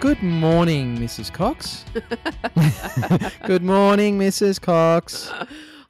Good 0.00 0.22
morning, 0.22 0.96
Mrs. 0.98 1.32
Cox. 1.32 1.84
Good 3.46 3.62
morning, 3.62 4.18
Mrs. 4.18 4.60
Cox. 4.60 5.30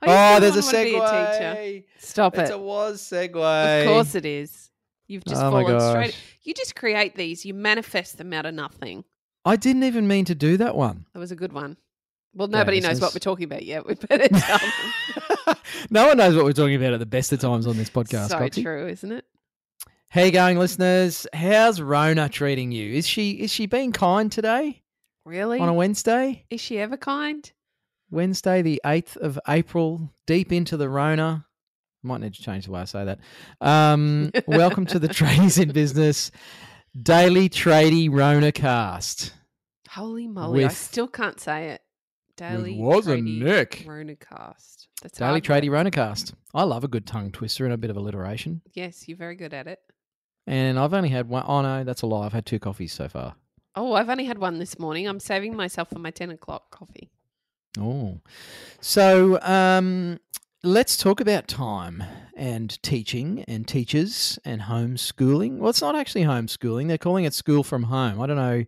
Oh, 0.03 0.41
there's 0.41 0.57
a 0.57 0.61
segue. 0.61 0.93
teacher. 0.93 1.87
Stop 1.99 2.39
It's 2.39 2.51
it. 2.51 2.55
a 2.55 2.59
was 2.59 3.03
segue. 3.03 3.80
Of 3.83 3.89
course 3.89 4.15
it 4.15 4.25
is. 4.25 4.71
You've 5.09 5.25
just 5.25 5.43
Oh 5.43 5.51
fallen 5.51 5.80
straight. 5.80 6.16
You 6.43 6.55
just 6.55 6.77
create 6.77 7.15
these. 7.16 7.45
You 7.45 7.53
manifest 7.55 8.16
them 8.19 8.33
out 8.33 8.47
of 8.47 8.55
nothing. 8.55 9.05
I 9.45 9.57
didn't 9.57 9.83
even 9.85 10.07
mean 10.09 10.25
to 10.27 10.35
do 10.35 10.57
that 10.57 10.77
one. 10.77 11.07
That 11.13 11.19
was 11.19 11.33
a 11.33 11.37
good 11.37 11.52
one. 11.52 11.77
Well, 12.35 12.49
nobody 12.49 12.80
this 12.80 12.88
knows 12.88 13.01
what 13.01 13.15
we're 13.15 13.19
talking 13.21 13.45
about 13.45 13.65
yet. 13.65 13.87
We 13.87 13.95
better 13.95 14.29
tell 14.35 14.59
them. 15.47 15.57
no 15.91 16.07
one 16.09 16.16
knows 16.19 16.35
what 16.37 16.45
we're 16.45 16.52
talking 16.52 16.75
about 16.77 16.93
at 16.93 17.01
the 17.01 17.07
best 17.07 17.33
of 17.33 17.41
times 17.41 17.66
on 17.66 17.77
this 17.77 17.91
podcast. 17.91 18.29
so 18.29 18.38
Coxie. 18.38 18.63
true, 18.63 18.87
isn't 18.88 19.11
it? 19.13 19.25
How 20.16 20.23
you 20.23 20.33
going, 20.33 20.59
listeners? 20.59 21.27
How's 21.34 21.79
Rona 21.79 22.30
treating 22.30 22.73
you? 22.73 22.91
Is 22.95 23.07
she 23.07 23.33
is 23.33 23.51
she 23.51 23.66
being 23.66 23.93
kind 23.93 24.33
today 24.33 24.83
Really? 25.27 25.59
on 25.59 25.69
a 25.69 25.74
Wednesday? 25.74 26.47
Is 26.48 26.59
she 26.59 26.79
ever 26.79 26.97
kind? 26.97 27.52
Wednesday, 28.11 28.62
the 28.62 28.80
8th 28.82 29.18
of 29.18 29.38
April, 29.46 30.10
deep 30.26 30.52
into 30.52 30.79
the 30.79 30.88
Rona. 30.88 31.45
Might 32.02 32.23
need 32.23 32.32
to 32.32 32.43
change 32.43 32.65
the 32.65 32.73
way 32.73 32.80
I 32.80 32.85
say 32.87 33.04
that. 33.04 33.18
Um, 33.60 34.30
welcome 34.46 34.87
to 34.87 34.99
the 34.99 35.09
Tradies 35.09 35.63
in 35.63 35.73
Business 35.73 36.30
Daily 36.98 37.51
Tradie 37.51 38.09
Rona 38.10 38.52
cast. 38.52 39.35
Holy 39.91 40.29
moly! 40.29 40.65
I 40.65 40.69
still 40.69 41.09
can't 41.09 41.38
say 41.38 41.73
it. 41.73 41.82
Daily 42.38 42.80
and 42.80 43.02
Tradie 43.02 43.43
Nick. 43.43 43.85
Ronacast. 43.87 44.87
That's 45.02 45.19
Daily 45.19 45.43
Tradie. 45.43 45.71
Rona 45.71 45.91
cast. 45.91 46.32
I 46.54 46.63
love 46.63 46.85
a 46.85 46.88
good 46.88 47.07
tongue 47.07 47.32
twister 47.32 47.66
and 47.66 47.74
a 47.74 47.76
bit 47.76 47.91
of 47.91 47.98
alliteration. 47.98 48.63
Yes, 48.73 49.07
you're 49.07 49.19
very 49.19 49.37
good 49.37 49.52
at 49.52 49.66
it. 49.66 49.79
And 50.47 50.79
I've 50.79 50.95
only 50.95 51.09
had 51.09 51.29
one. 51.29 51.45
Oh, 51.47 51.63
no, 51.63 51.83
that's 51.85 52.02
a 52.02 52.07
lie. 52.07 52.27
I've 52.27 52.33
had 52.33 52.47
two 52.47 52.59
coffees 52.59 52.93
so 52.93 53.09
far. 53.09 53.35
Oh, 53.75 53.95
I've 53.95 54.09
only 54.09 54.25
had 54.25 54.39
one 54.39 54.59
this 54.59 54.79
morning. 54.79 55.07
I'm 55.07 55.21
saving 55.21 55.57
myself 55.57 55.91
for 55.91 55.99
my 55.99 56.11
ten 56.11 56.30
o'clock 56.30 56.71
coffee. 56.71 57.11
Oh. 57.79 58.21
So 58.80 59.41
um, 59.43 60.21
let's 60.63 60.97
talk 60.97 61.21
about 61.21 61.49
time 61.49 62.03
and 62.37 62.80
teaching 62.83 63.45
and 63.49 63.66
teachers 63.66 64.38
and 64.44 64.62
homeschooling. 64.62 65.59
Well, 65.59 65.71
it's 65.71 65.83
not 65.83 65.97
actually 65.97 66.25
homeschooling. 66.25 66.88
They're 66.88 66.97
calling 66.97 67.25
it 67.25 67.34
school 67.34 67.62
from 67.62 67.84
home. 67.84 68.21
I 68.21 68.27
don't 68.27 68.37
know. 68.37 68.65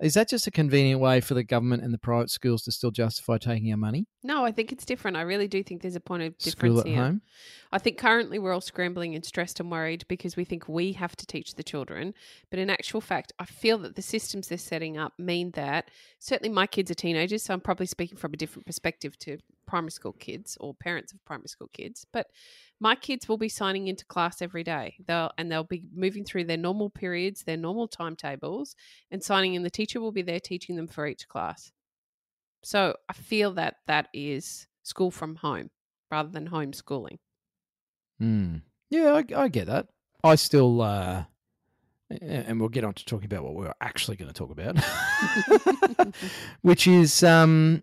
Is 0.00 0.14
that 0.14 0.28
just 0.28 0.46
a 0.48 0.50
convenient 0.50 1.00
way 1.00 1.20
for 1.20 1.34
the 1.34 1.44
government 1.44 1.84
and 1.84 1.94
the 1.94 1.98
private 1.98 2.28
schools 2.28 2.62
to 2.62 2.72
still 2.72 2.90
justify 2.90 3.38
taking 3.38 3.70
our 3.70 3.76
money? 3.76 4.06
No, 4.24 4.44
I 4.44 4.50
think 4.50 4.72
it's 4.72 4.84
different. 4.84 5.16
I 5.16 5.22
really 5.22 5.46
do 5.46 5.62
think 5.62 5.82
there's 5.82 5.94
a 5.94 6.00
point 6.00 6.24
of 6.24 6.34
School 6.38 6.50
difference 6.50 6.80
at 6.80 6.86
here. 6.86 6.96
home? 6.96 7.22
I 7.70 7.78
think 7.78 7.96
currently 7.96 8.40
we're 8.40 8.52
all 8.52 8.60
scrambling 8.60 9.14
and 9.14 9.24
stressed 9.24 9.60
and 9.60 9.70
worried 9.70 10.04
because 10.08 10.36
we 10.36 10.44
think 10.44 10.68
we 10.68 10.94
have 10.94 11.14
to 11.16 11.26
teach 11.26 11.54
the 11.54 11.62
children. 11.62 12.12
But 12.50 12.58
in 12.58 12.70
actual 12.70 13.00
fact, 13.00 13.32
I 13.38 13.44
feel 13.44 13.78
that 13.78 13.94
the 13.94 14.02
systems 14.02 14.48
they're 14.48 14.58
setting 14.58 14.98
up 14.98 15.12
mean 15.16 15.52
that 15.52 15.90
certainly 16.18 16.52
my 16.52 16.66
kids 16.66 16.90
are 16.90 16.94
teenagers, 16.94 17.44
so 17.44 17.54
I'm 17.54 17.60
probably 17.60 17.86
speaking 17.86 18.18
from 18.18 18.34
a 18.34 18.36
different 18.36 18.66
perspective 18.66 19.16
to 19.20 19.38
primary 19.66 19.90
school 19.90 20.12
kids 20.12 20.56
or 20.60 20.74
parents 20.74 21.12
of 21.12 21.24
primary 21.24 21.48
school 21.48 21.70
kids. 21.72 22.06
But 22.12 22.26
my 22.80 22.94
kids 22.94 23.28
will 23.28 23.38
be 23.38 23.48
signing 23.48 23.88
into 23.88 24.04
class 24.06 24.42
every 24.42 24.64
day. 24.64 24.96
They'll 25.06 25.30
and 25.38 25.50
they'll 25.50 25.64
be 25.64 25.84
moving 25.94 26.24
through 26.24 26.44
their 26.44 26.56
normal 26.56 26.90
periods, 26.90 27.42
their 27.42 27.56
normal 27.56 27.88
timetables, 27.88 28.76
and 29.10 29.22
signing 29.22 29.54
in. 29.54 29.62
The 29.62 29.70
teacher 29.70 30.00
will 30.00 30.12
be 30.12 30.22
there 30.22 30.40
teaching 30.40 30.76
them 30.76 30.88
for 30.88 31.06
each 31.06 31.28
class. 31.28 31.72
So 32.62 32.96
I 33.08 33.12
feel 33.12 33.52
that 33.54 33.76
that 33.86 34.08
is 34.14 34.66
school 34.82 35.10
from 35.10 35.36
home 35.36 35.70
rather 36.10 36.30
than 36.30 36.48
homeschooling. 36.48 37.18
Hmm. 38.18 38.56
Yeah, 38.90 39.12
I, 39.12 39.42
I 39.42 39.48
get 39.48 39.66
that. 39.66 39.88
I 40.22 40.36
still, 40.36 40.80
uh, 40.80 41.24
and 42.10 42.60
we'll 42.60 42.68
get 42.68 42.84
on 42.84 42.94
to 42.94 43.04
talking 43.04 43.26
about 43.26 43.44
what 43.44 43.54
we're 43.54 43.74
actually 43.80 44.16
going 44.16 44.32
to 44.32 44.34
talk 44.34 44.50
about, 44.50 44.78
which 46.62 46.86
is, 46.86 47.22
um, 47.22 47.82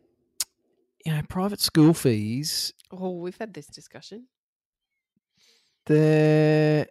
you 1.05 1.11
know, 1.11 1.21
private 1.29 1.59
school 1.59 1.93
fees. 1.93 2.73
Oh, 2.91 3.11
we've 3.17 3.37
had 3.37 3.53
this 3.53 3.67
discussion. 3.67 4.27
They're, 5.85 6.87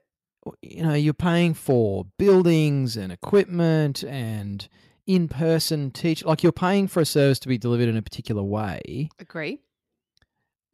you 0.62 0.82
know, 0.82 0.94
you're 0.94 1.15
paying 1.15 1.54
for 1.54 2.06
buildings 2.19 2.97
and 2.97 3.12
equipment 3.12 4.03
and 4.03 4.69
in-person 5.06 5.93
teach. 5.93 6.25
Like 6.25 6.43
you're 6.43 6.53
paying 6.53 6.88
for 6.88 7.00
a 7.00 7.06
service 7.06 7.38
to 7.41 7.49
be 7.49 7.59
delivered 7.59 7.88
in 7.88 7.97
a 7.97 8.03
particular 8.03 8.43
way, 8.43 9.10
Agree. 9.19 9.60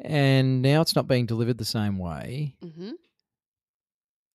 and 0.00 0.62
now 0.62 0.80
it's 0.80 0.96
not 0.96 1.06
being 1.08 1.26
delivered 1.26 1.58
the 1.58 1.64
same 1.64 1.98
way. 1.98 2.54
hmm 2.62 2.92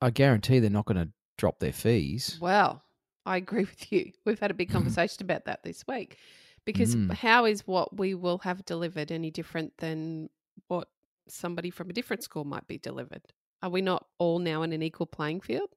I 0.03 0.09
guarantee 0.09 0.57
they're 0.59 0.69
not 0.71 0.85
going 0.85 0.97
to 0.97 1.11
drop 1.37 1.59
their 1.59 1.71
fees. 1.73 2.37
Well, 2.41 2.81
I 3.23 3.37
agree 3.37 3.61
with 3.65 3.91
you. 3.91 4.11
We've 4.25 4.39
had 4.39 4.49
a 4.49 4.55
big 4.55 4.69
conversation 4.71 5.21
about 5.23 5.45
that 5.45 5.63
this 5.63 5.83
week 5.87 6.17
because 6.65 6.95
Mm. 6.95 7.11
how 7.13 7.45
is 7.45 7.65
what 7.67 7.97
we 7.97 8.13
will 8.13 8.39
have 8.39 8.63
delivered 8.65 9.11
any 9.11 9.31
different 9.31 9.77
than 9.77 10.29
what 10.67 10.89
somebody 11.27 11.69
from 11.69 11.89
a 11.89 11.93
different 11.93 12.23
school 12.23 12.43
might 12.45 12.67
be 12.67 12.77
delivered? 12.77 13.33
Are 13.61 13.69
we 13.69 13.81
not 13.81 14.07
all 14.17 14.39
now 14.39 14.61
in 14.63 14.73
an 14.73 14.81
equal 14.83 15.05
playing 15.05 15.41
field? 15.41 15.69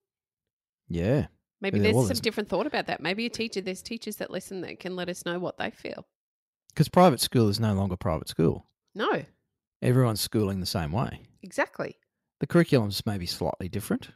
Yeah. 0.89 1.27
Maybe 1.61 1.79
there's 1.79 2.07
some 2.09 2.17
different 2.19 2.49
thought 2.49 2.67
about 2.67 2.87
that. 2.87 3.01
Maybe 3.01 3.25
a 3.27 3.31
teacher, 3.31 3.61
there's 3.61 3.83
teachers 3.83 4.17
that 4.17 4.31
listen 4.31 4.61
that 4.63 4.81
can 4.81 4.97
let 4.97 5.09
us 5.09 5.25
know 5.25 5.39
what 5.39 5.57
they 5.59 5.71
feel. 5.71 6.07
Because 6.69 6.89
private 6.89 7.21
school 7.21 7.49
is 7.49 7.59
no 7.61 7.73
longer 7.75 7.97
private 7.97 8.29
school. 8.29 8.67
No, 8.95 9.25
Everyone's 9.83 10.21
schooling 10.21 10.61
the 10.61 10.67
same 10.67 10.93
way. 10.93 11.21
exactly. 11.43 11.97
The 12.41 12.47
curriculum's 12.47 13.05
maybe 13.07 13.27
slightly 13.27 13.69
different. 13.69 14.11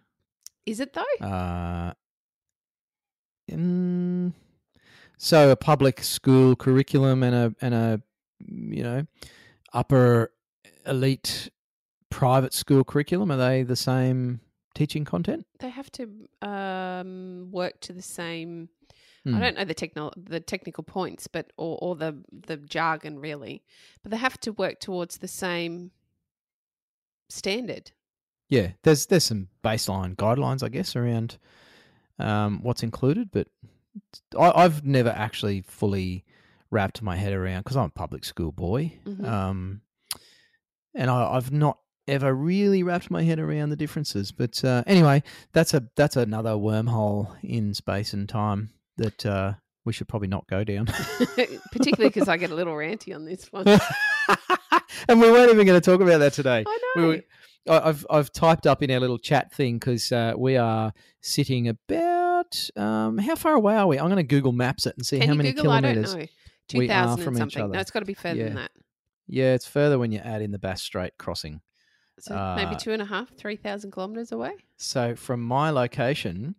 Is 0.67 0.81
it 0.81 0.93
though? 0.93 1.27
Uh, 1.27 1.93
mm, 3.51 4.33
so 5.19 5.51
a 5.51 5.57
public 5.57 6.03
school 6.03 6.57
curriculum 6.57 7.23
and 7.23 7.35
a 7.35 7.55
and 7.61 7.75
a 7.75 8.01
you 8.47 8.83
know 8.83 9.07
upper 9.73 10.33
elite 10.87 11.51
private 12.11 12.55
school 12.55 12.85
curriculum 12.85 13.31
are 13.31 13.37
they 13.37 13.63
the 13.63 13.77
same 13.77 14.41
teaching 14.75 15.05
content? 15.05 15.45
they 15.59 15.69
have 15.69 15.91
to 15.93 16.09
um, 16.41 17.51
work 17.51 17.81
to 17.81 17.93
the 17.93 18.03
same 18.03 18.69
Hmm. 19.25 19.35
I 19.35 19.41
don't 19.41 19.57
know 19.57 19.65
the 19.65 19.75
techno- 19.75 20.13
the 20.17 20.41
technical 20.41 20.85
points, 20.85 21.27
but 21.27 21.53
or, 21.57 21.77
or 21.83 21.97
the 21.97 22.23
the 22.31 22.57
jargon 22.57 23.19
really, 23.19 23.63
but 24.03 24.11
they 24.11 24.17
have 24.17 24.39
to 24.41 24.53
work 24.53 24.79
towards 24.81 25.19
the 25.19 25.29
same 25.29 25.91
standard. 27.29 27.91
Yeah, 28.49 28.73
there's 28.85 29.07
there's 29.07 29.25
some 29.25 29.49
baseline 29.63 30.15
guidelines, 30.17 30.63
I 30.63 30.69
guess, 30.69 30.97
around 30.97 31.37
um, 32.19 32.61
what's 32.63 32.83
included, 32.83 33.31
but 33.33 33.49
I, 34.39 34.51
I've 34.65 34.85
never 34.85 35.11
actually 35.11 35.63
fully 35.63 36.25
wrapped 36.71 37.01
my 37.03 37.17
head 37.17 37.33
around 37.33 37.61
because 37.65 37.77
I'm 37.77 37.85
a 37.87 37.91
public 37.91 38.25
school 38.25 38.53
boy, 38.53 38.93
Mhm. 39.07 39.25
um, 39.27 39.81
and 40.95 41.11
I, 41.11 41.33
I've 41.37 41.53
not 41.53 41.79
ever 42.07 42.35
really 42.35 42.83
wrapped 42.83 43.11
my 43.11 43.23
head 43.23 43.39
around 43.39 43.69
the 43.71 43.77
differences. 43.77 44.33
But 44.33 44.65
uh, 44.65 44.83
anyway, 44.87 45.23
that's 45.53 45.75
a 45.75 45.85
that's 45.97 46.17
another 46.17 46.53
wormhole 46.53 47.37
in 47.43 47.75
space 47.75 48.13
and 48.13 48.29
time 48.29 48.71
that 48.97 49.25
uh, 49.27 49.53
we 49.85 49.93
should 49.93 50.09
probably 50.09 50.29
not 50.29 50.47
go 50.49 50.65
down. 50.65 50.87
Particularly 51.73 52.09
because 52.11 52.29
I 52.29 52.37
get 52.37 52.51
a 52.51 52.55
little 52.55 52.75
ranty 52.75 53.15
on 53.15 53.25
this 53.25 53.51
one. 53.53 53.67
and 55.09 55.21
we 55.21 55.31
weren't 55.31 55.51
even 55.53 55.67
going 55.67 55.81
to 55.81 55.85
talk 55.85 56.01
about 56.01 56.19
that 56.19 56.33
today. 56.33 56.65
I 56.67 56.79
We 56.97 57.03
know. 57.03 57.09
were- 57.09 57.23
I- 57.69 57.89
I've 57.91 58.07
I've 58.09 58.33
typed 58.33 58.67
up 58.67 58.83
in 58.83 58.91
our 58.91 58.99
little 59.01 59.19
chat 59.19 59.53
thing 59.53 59.75
because 59.79 60.11
uh, 60.11 60.33
we 60.39 60.57
are 60.57 60.91
sitting 61.21 61.69
about 61.69 61.79
um, 62.77 63.19
how 63.19 63.35
far 63.37 63.55
away 63.55 63.77
are 63.77 63.87
we? 63.87 63.99
I'm 63.99 64.07
going 64.07 64.17
to 64.17 64.23
Google 64.23 64.53
Maps 64.53 64.87
it 64.87 64.95
and 64.97 65.05
see 65.07 65.19
Can 65.19 65.29
how 65.29 65.33
you 65.35 65.39
many 65.39 65.53
Google? 65.53 65.73
I 65.73 65.81
don't 65.81 65.93
kilometers. 65.95 66.15
know. 66.15 66.79
we 66.79 66.91
are 66.91 67.17
from 67.17 67.35
each 67.35 67.39
something. 67.39 67.59
No, 67.63 67.69
other. 67.71 67.79
it's 67.79 67.91
got 67.91 68.01
to 68.01 68.07
be 68.07 68.15
further 68.15 68.45
than 68.45 68.55
that. 68.57 68.71
Yeah, 69.27 69.55
it's 69.55 69.67
further 69.67 69.99
when 69.99 70.11
you 70.13 70.19
add 70.21 70.41
in 70.43 70.51
the 70.53 70.59
Bass 70.59 70.83
Strait 70.83 71.13
crossing. 71.19 71.61
So 72.21 72.35
maybe 72.57 72.75
Uh, 72.75 72.79
two 72.79 72.93
and 72.93 73.01
a 73.03 73.05
half, 73.05 73.33
three 73.37 73.57
thousand 73.57 73.93
kilometers 73.93 74.33
away. 74.33 74.53
So 74.77 75.15
from 75.15 75.41
my 75.43 75.71
location 75.71 76.55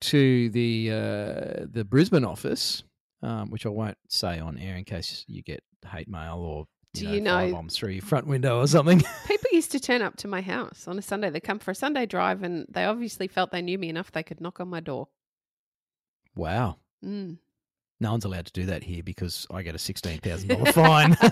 to 0.00 0.50
the 0.50 0.90
uh, 0.90 1.66
the 1.70 1.84
Brisbane 1.88 2.24
office, 2.24 2.82
um, 3.22 3.50
which 3.50 3.64
I 3.64 3.68
won't 3.68 3.98
say 4.08 4.38
on 4.40 4.58
air 4.58 4.76
in 4.76 4.84
case 4.84 5.24
you 5.28 5.42
get 5.42 5.62
hate 5.92 6.08
mail 6.08 6.38
or 6.38 6.66
Do 6.94 7.04
you 7.06 7.14
you 7.16 7.20
know, 7.20 7.46
know- 7.46 7.52
bombs 7.52 7.76
through 7.76 7.90
your 7.90 8.02
front 8.02 8.26
window 8.26 8.58
or 8.60 8.66
something. 8.66 9.00
People 9.28 9.50
used 9.52 9.70
to 9.72 9.78
turn 9.80 10.02
up 10.02 10.16
to 10.16 10.28
my 10.28 10.40
house 10.40 10.88
on 10.88 10.98
a 10.98 11.02
Sunday. 11.02 11.30
They 11.30 11.40
come 11.40 11.58
for 11.60 11.70
a 11.70 11.74
Sunday 11.76 12.06
drive, 12.06 12.42
and 12.42 12.66
they 12.68 12.84
obviously 12.84 13.28
felt 13.28 13.50
they 13.52 13.62
knew 13.62 13.78
me 13.78 13.88
enough 13.90 14.10
they 14.12 14.22
could 14.24 14.40
knock 14.40 14.58
on 14.60 14.68
my 14.68 14.80
door. 14.80 15.08
Wow. 16.34 16.76
Mm. 17.04 17.36
no 18.00 18.10
one's 18.12 18.24
allowed 18.24 18.46
to 18.46 18.52
do 18.52 18.64
that 18.66 18.82
here 18.82 19.02
because 19.02 19.46
I 19.50 19.62
get 19.62 19.74
a 19.74 19.78
sixteen 19.78 20.18
thousand 20.20 20.48
dollar 20.48 20.72
fine. 20.72 21.16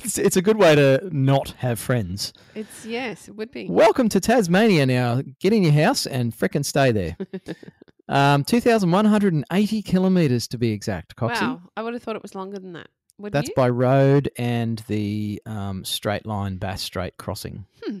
it's, 0.00 0.18
it's 0.18 0.36
a 0.36 0.42
good 0.42 0.56
way 0.56 0.74
to 0.74 1.08
not 1.12 1.50
have 1.58 1.78
friends. 1.78 2.32
It's 2.54 2.84
yes, 2.86 3.28
it 3.28 3.36
would 3.36 3.50
be. 3.50 3.66
Welcome 3.68 4.08
to 4.10 4.20
Tasmania. 4.20 4.86
Now 4.86 5.22
get 5.40 5.52
in 5.52 5.62
your 5.62 5.72
house 5.72 6.06
and 6.06 6.32
frickin' 6.36 6.64
stay 6.64 6.92
there. 6.92 7.16
um, 8.08 8.44
two 8.44 8.60
thousand 8.60 8.90
one 8.92 9.04
hundred 9.04 9.34
and 9.34 9.44
eighty 9.52 9.82
kilometres 9.82 10.46
to 10.48 10.58
be 10.58 10.70
exact. 10.72 11.16
Coxie. 11.16 11.40
wow, 11.42 11.60
I 11.76 11.82
would 11.82 11.94
have 11.94 12.02
thought 12.02 12.16
it 12.16 12.22
was 12.22 12.34
longer 12.34 12.58
than 12.58 12.72
that. 12.74 12.88
Would 13.18 13.32
That's 13.32 13.48
you? 13.48 13.54
by 13.56 13.68
road 13.68 14.30
and 14.36 14.82
the 14.88 15.40
um, 15.46 15.84
straight 15.84 16.26
line 16.26 16.56
Bass 16.56 16.82
Strait 16.82 17.16
crossing, 17.16 17.64
Hmm. 17.84 17.98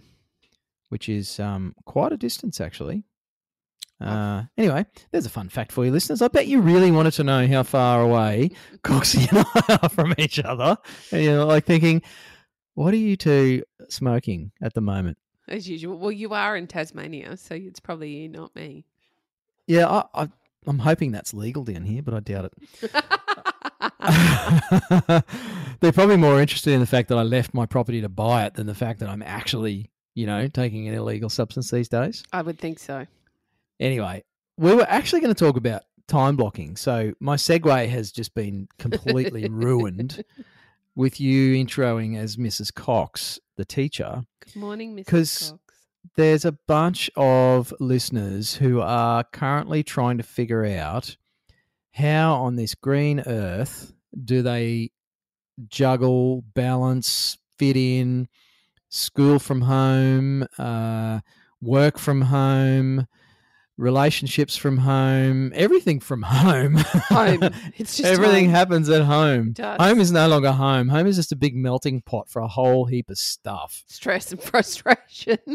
which 0.88 1.08
is 1.08 1.38
um, 1.38 1.74
quite 1.86 2.12
a 2.12 2.16
distance 2.16 2.60
actually. 2.60 3.04
Uh, 4.00 4.42
anyway, 4.58 4.84
there's 5.12 5.26
a 5.26 5.30
fun 5.30 5.48
fact 5.48 5.72
for 5.72 5.84
you 5.84 5.90
listeners. 5.90 6.20
I 6.20 6.28
bet 6.28 6.46
you 6.46 6.60
really 6.60 6.90
wanted 6.90 7.12
to 7.12 7.24
know 7.24 7.46
how 7.46 7.62
far 7.62 8.02
away 8.02 8.50
Coxie 8.82 9.30
and 9.30 9.46
I 9.54 9.78
are 9.82 9.88
from 9.88 10.14
each 10.18 10.38
other. 10.40 10.76
And 11.10 11.22
you're 11.22 11.44
like 11.44 11.64
thinking, 11.64 12.02
what 12.74 12.92
are 12.92 12.98
you 12.98 13.16
two 13.16 13.62
smoking 13.88 14.52
at 14.60 14.74
the 14.74 14.80
moment? 14.80 15.16
as 15.48 15.68
usual. 15.68 15.98
Well, 15.98 16.12
you 16.12 16.32
are 16.32 16.56
in 16.56 16.66
Tasmania, 16.66 17.36
so 17.36 17.54
it's 17.54 17.80
probably 17.80 18.10
you, 18.10 18.28
not 18.28 18.54
me. 18.54 18.84
Yeah, 19.66 19.88
I, 19.88 20.04
I, 20.22 20.28
I'm 20.66 20.78
hoping 20.78 21.12
that's 21.12 21.34
legal 21.34 21.64
down 21.64 21.84
here, 21.84 22.02
but 22.02 22.14
I 22.14 22.20
doubt 22.20 22.46
it. 22.46 22.52
They're 25.80 25.92
probably 25.92 26.16
more 26.16 26.40
interested 26.40 26.72
in 26.72 26.80
the 26.80 26.86
fact 26.86 27.08
that 27.08 27.18
I 27.18 27.22
left 27.22 27.54
my 27.54 27.66
property 27.66 28.00
to 28.00 28.08
buy 28.08 28.46
it 28.46 28.54
than 28.54 28.66
the 28.66 28.74
fact 28.74 29.00
that 29.00 29.08
I'm 29.08 29.22
actually, 29.22 29.90
you 30.14 30.26
know, 30.26 30.48
taking 30.48 30.88
an 30.88 30.94
illegal 30.94 31.28
substance 31.28 31.70
these 31.70 31.88
days. 31.88 32.24
I 32.32 32.42
would 32.42 32.58
think 32.58 32.78
so. 32.78 33.06
Anyway, 33.80 34.24
we 34.56 34.74
were 34.74 34.86
actually 34.88 35.20
going 35.20 35.34
to 35.34 35.44
talk 35.44 35.56
about 35.56 35.82
time 36.06 36.36
blocking. 36.36 36.76
So 36.76 37.12
my 37.20 37.36
segue 37.36 37.88
has 37.88 38.12
just 38.12 38.34
been 38.34 38.68
completely 38.78 39.48
ruined 39.50 40.24
with 40.94 41.20
you 41.20 41.54
introing 41.54 42.16
as 42.16 42.36
Mrs. 42.36 42.72
Cox, 42.72 43.40
the 43.56 43.64
teacher. 43.64 44.24
Good 44.44 44.56
morning, 44.56 44.96
Mrs. 44.96 45.06
Cox. 45.06 45.54
There's 46.16 46.44
a 46.44 46.52
bunch 46.52 47.10
of 47.16 47.72
listeners 47.80 48.54
who 48.54 48.80
are 48.80 49.24
currently 49.24 49.82
trying 49.82 50.18
to 50.18 50.22
figure 50.22 50.64
out 50.64 51.16
how 51.92 52.34
on 52.34 52.56
this 52.56 52.74
green 52.74 53.20
earth 53.20 53.92
do 54.24 54.42
they 54.42 54.90
juggle, 55.68 56.42
balance, 56.54 57.38
fit 57.58 57.76
in 57.76 58.28
school 58.88 59.38
from 59.38 59.62
home, 59.62 60.46
uh, 60.58 61.20
work 61.60 61.98
from 61.98 62.22
home, 62.22 63.06
relationships 63.76 64.56
from 64.56 64.78
home, 64.78 65.50
everything 65.54 65.98
from 66.00 66.22
home. 66.22 66.76
Home. 67.08 67.40
It's 67.76 67.96
just 67.96 68.08
everything 68.08 68.44
home. 68.46 68.54
happens 68.54 68.88
at 68.88 69.02
home. 69.02 69.54
Home 69.58 70.00
is 70.00 70.12
no 70.12 70.28
longer 70.28 70.52
home. 70.52 70.88
Home 70.88 71.06
is 71.08 71.16
just 71.16 71.32
a 71.32 71.36
big 71.36 71.56
melting 71.56 72.02
pot 72.02 72.28
for 72.28 72.40
a 72.40 72.46
whole 72.48 72.84
heap 72.84 73.10
of 73.10 73.18
stuff. 73.18 73.82
Stress 73.88 74.30
and 74.30 74.40
frustration. 74.50 75.38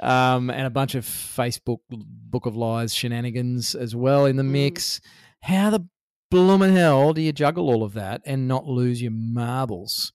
um, 0.00 0.50
and 0.50 0.66
a 0.66 0.70
bunch 0.70 0.94
of 0.94 1.04
Facebook 1.04 1.78
Book 1.90 2.46
of 2.46 2.56
Lies 2.56 2.94
shenanigans 2.94 3.74
as 3.74 3.94
well 3.96 4.26
in 4.26 4.36
the 4.36 4.42
Mm. 4.42 4.50
mix. 4.50 5.00
How 5.42 5.70
the 5.70 5.86
bloomin' 6.30 6.74
hell 6.74 7.12
do 7.12 7.20
you 7.20 7.32
juggle 7.32 7.68
all 7.68 7.82
of 7.82 7.94
that 7.94 8.22
and 8.24 8.46
not 8.48 8.66
lose 8.66 9.00
your 9.02 9.10
marbles? 9.12 10.12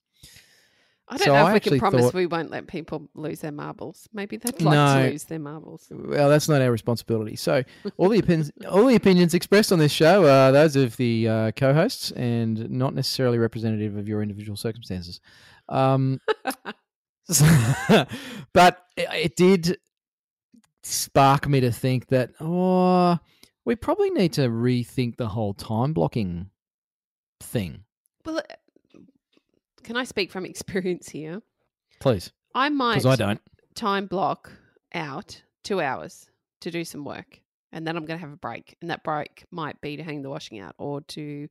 I 1.14 1.18
don't 1.18 1.26
So 1.26 1.34
know 1.34 1.46
I 1.46 1.48
if 1.50 1.54
we 1.66 1.70
can 1.70 1.80
promise 1.80 2.02
thought- 2.06 2.14
we 2.16 2.26
won't 2.26 2.50
let 2.50 2.66
people 2.66 3.08
lose 3.14 3.42
their 3.42 3.52
marbles. 3.52 4.10
Maybe 4.14 4.38
they'd 4.38 4.60
like 4.64 4.74
No. 4.74 5.04
to 5.06 5.12
lose 5.12 5.26
their 5.26 5.38
marbles. 5.38 5.88
Well, 5.92 6.28
that's 6.28 6.50
not 6.50 6.60
our 6.62 6.72
responsibility. 6.72 7.36
So, 7.36 7.64
all 7.98 8.10
the 8.10 8.18
opinions, 8.18 8.52
all 8.70 8.86
the 8.88 8.96
opinions 8.96 9.36
expressed 9.36 9.72
on 9.72 9.78
this 9.78 9.92
show 9.92 10.28
are 10.28 10.52
those 10.52 10.76
of 10.76 10.98
the 10.98 11.28
uh, 11.28 11.52
co-hosts 11.52 12.10
and 12.12 12.68
not 12.72 12.96
necessarily 12.96 13.38
representative 13.38 13.96
of 13.96 14.08
your 14.08 14.24
individual 14.24 14.58
circumstances. 14.58 15.22
Um, 15.70 16.20
but 18.54 18.86
it, 18.98 19.08
it 19.14 19.36
did 19.36 19.78
spark 20.82 21.48
me 21.48 21.62
to 21.62 21.72
think 21.72 22.08
that 22.08 22.32
oh, 22.40 23.20
we 23.66 23.76
probably 23.76 24.10
need 24.10 24.34
to 24.34 24.50
rethink 24.50 25.18
the 25.18 25.28
whole 25.28 25.54
time 25.54 25.94
blocking 25.94 26.50
thing. 27.40 27.84
Well, 28.26 28.42
can 29.84 29.96
I 29.98 30.04
speak 30.04 30.32
from 30.32 30.46
experience 30.54 31.10
here? 31.10 31.42
Please, 32.00 32.32
I 32.56 32.70
might 32.70 32.96
because 32.96 33.20
I 33.20 33.24
don't. 33.24 33.42
time 33.76 34.08
block 34.08 34.52
out 34.94 35.42
two 35.64 35.82
hours 35.82 36.30
to 36.62 36.72
do 36.72 36.84
some 36.86 37.04
work, 37.06 37.40
and 37.72 37.86
then 37.88 37.96
I'm 37.98 38.06
going 38.06 38.20
to 38.20 38.26
have 38.26 38.34
a 38.34 38.38
break. 38.38 38.76
And 38.82 38.90
that 38.90 39.04
break 39.04 39.46
might 39.52 39.80
be 39.82 39.98
to 39.98 40.04
hang 40.04 40.22
the 40.22 40.30
washing 40.30 40.60
out 40.60 40.76
or 40.78 41.02
to, 41.02 41.48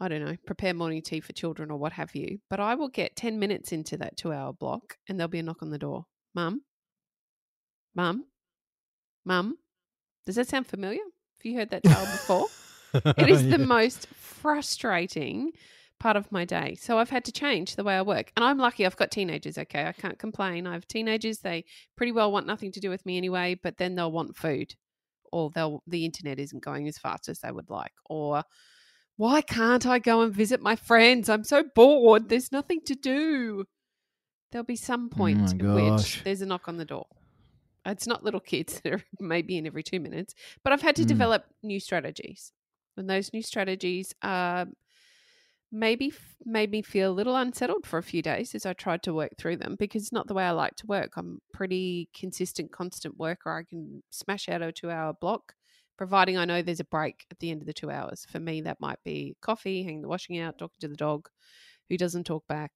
I 0.00 0.08
don't 0.08 0.24
know, 0.24 0.36
prepare 0.46 0.74
morning 0.74 1.02
tea 1.02 1.20
for 1.20 1.32
children 1.32 1.70
or 1.70 1.78
what 1.78 1.92
have 1.92 2.14
you. 2.14 2.38
But 2.50 2.60
I 2.60 2.74
will 2.74 2.88
get 2.88 3.16
10 3.16 3.38
minutes 3.38 3.72
into 3.72 3.96
that 3.98 4.16
two 4.16 4.32
hour 4.32 4.52
block, 4.52 4.96
and 5.08 5.18
there'll 5.18 5.28
be 5.30 5.38
a 5.38 5.42
knock 5.42 5.62
on 5.62 5.70
the 5.70 5.78
door. 5.78 6.06
Mum? 6.34 6.62
Mum? 7.94 8.24
Mum? 9.24 9.56
Does 10.26 10.36
that 10.36 10.48
sound 10.48 10.66
familiar? 10.66 11.00
Have 11.00 11.44
you 11.44 11.56
heard 11.58 11.70
that 11.70 11.82
tale 11.82 12.00
before? 12.06 12.46
It 13.16 13.28
is 13.30 13.42
the 13.50 13.58
Yeah. 13.58 13.64
most 13.64 14.06
frustrating 14.08 15.52
part 16.02 16.16
of 16.16 16.32
my 16.32 16.44
day. 16.44 16.74
So 16.74 16.98
I've 16.98 17.10
had 17.10 17.24
to 17.26 17.32
change 17.32 17.76
the 17.76 17.84
way 17.84 17.94
I 17.96 18.02
work. 18.02 18.32
And 18.36 18.44
I'm 18.44 18.58
lucky 18.58 18.84
I've 18.84 18.96
got 18.96 19.12
teenagers, 19.12 19.56
okay? 19.56 19.86
I 19.86 19.92
can't 19.92 20.18
complain. 20.18 20.66
I 20.66 20.72
have 20.72 20.88
teenagers, 20.88 21.38
they 21.38 21.64
pretty 21.96 22.10
well 22.10 22.32
want 22.32 22.44
nothing 22.46 22.72
to 22.72 22.80
do 22.80 22.90
with 22.90 23.06
me 23.06 23.16
anyway, 23.16 23.54
but 23.62 23.76
then 23.76 23.94
they'll 23.94 24.10
want 24.10 24.36
food 24.36 24.74
or 25.30 25.50
they'll 25.50 25.80
the 25.86 26.04
internet 26.04 26.40
isn't 26.40 26.64
going 26.64 26.88
as 26.88 26.98
fast 26.98 27.28
as 27.28 27.38
they 27.38 27.52
would 27.52 27.70
like 27.70 27.92
or 28.10 28.42
why 29.16 29.42
can't 29.42 29.86
I 29.86 30.00
go 30.00 30.22
and 30.22 30.34
visit 30.34 30.60
my 30.60 30.74
friends? 30.74 31.28
I'm 31.28 31.44
so 31.44 31.62
bored. 31.74 32.28
There's 32.28 32.50
nothing 32.50 32.80
to 32.86 32.96
do. 32.96 33.64
There'll 34.50 34.64
be 34.64 34.76
some 34.76 35.08
point 35.08 35.38
my 35.38 35.46
at 35.46 35.74
which 35.74 36.22
there's 36.24 36.42
a 36.42 36.46
knock 36.46 36.66
on 36.66 36.78
the 36.78 36.84
door. 36.84 37.06
It's 37.86 38.06
not 38.08 38.24
little 38.24 38.40
kids 38.40 38.80
that 38.80 38.92
are 38.92 39.04
maybe 39.20 39.56
in 39.56 39.66
every 39.66 39.84
two 39.84 40.00
minutes, 40.00 40.34
but 40.64 40.72
I've 40.72 40.82
had 40.82 40.96
to 40.96 41.04
Mm. 41.04 41.08
develop 41.08 41.44
new 41.62 41.78
strategies. 41.78 42.52
And 42.96 43.08
those 43.08 43.32
new 43.32 43.42
strategies 43.42 44.12
uh, 44.22 44.66
maybe 45.72 46.12
made 46.44 46.70
me 46.70 46.82
feel 46.82 47.10
a 47.10 47.14
little 47.14 47.34
unsettled 47.34 47.86
for 47.86 47.98
a 47.98 48.02
few 48.02 48.20
days 48.20 48.54
as 48.54 48.66
I 48.66 48.74
tried 48.74 49.02
to 49.04 49.14
work 49.14 49.32
through 49.38 49.56
them 49.56 49.76
because 49.78 50.02
it's 50.02 50.12
not 50.12 50.26
the 50.26 50.34
way 50.34 50.44
I 50.44 50.50
like 50.50 50.76
to 50.76 50.86
work. 50.86 51.12
I'm 51.16 51.40
pretty 51.52 52.10
consistent, 52.14 52.70
constant 52.70 53.16
worker. 53.18 53.50
I 53.50 53.62
can 53.62 54.02
smash 54.10 54.48
out 54.48 54.60
a 54.60 54.70
two 54.70 54.90
hour 54.90 55.14
block, 55.14 55.54
providing 55.96 56.36
I 56.36 56.44
know 56.44 56.60
there's 56.60 56.80
a 56.80 56.84
break 56.84 57.24
at 57.30 57.38
the 57.38 57.50
end 57.50 57.62
of 57.62 57.66
the 57.66 57.72
two 57.72 57.90
hours. 57.90 58.26
For 58.28 58.38
me, 58.38 58.60
that 58.60 58.80
might 58.80 59.02
be 59.02 59.34
coffee, 59.40 59.82
hanging 59.82 60.02
the 60.02 60.08
washing 60.08 60.38
out, 60.38 60.58
talking 60.58 60.76
to 60.80 60.88
the 60.88 60.96
dog 60.96 61.28
who 61.88 61.96
doesn't 61.96 62.24
talk 62.24 62.46
back, 62.46 62.72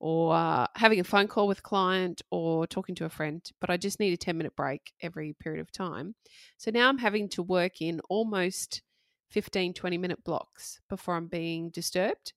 or 0.00 0.34
uh, 0.34 0.66
having 0.74 1.00
a 1.00 1.04
phone 1.04 1.28
call 1.28 1.48
with 1.48 1.58
a 1.58 1.62
client 1.62 2.22
or 2.30 2.66
talking 2.66 2.94
to 2.94 3.04
a 3.04 3.10
friend. 3.10 3.46
But 3.60 3.68
I 3.68 3.76
just 3.76 4.00
need 4.00 4.14
a 4.14 4.16
10 4.16 4.38
minute 4.38 4.56
break 4.56 4.92
every 5.02 5.34
period 5.34 5.60
of 5.60 5.70
time. 5.70 6.14
So 6.56 6.70
now 6.70 6.88
I'm 6.88 6.98
having 6.98 7.28
to 7.30 7.42
work 7.42 7.82
in 7.82 8.00
almost 8.08 8.80
15, 9.32 9.74
20 9.74 9.98
minute 9.98 10.24
blocks 10.24 10.80
before 10.88 11.16
I'm 11.16 11.26
being 11.26 11.70
disturbed. 11.70 12.32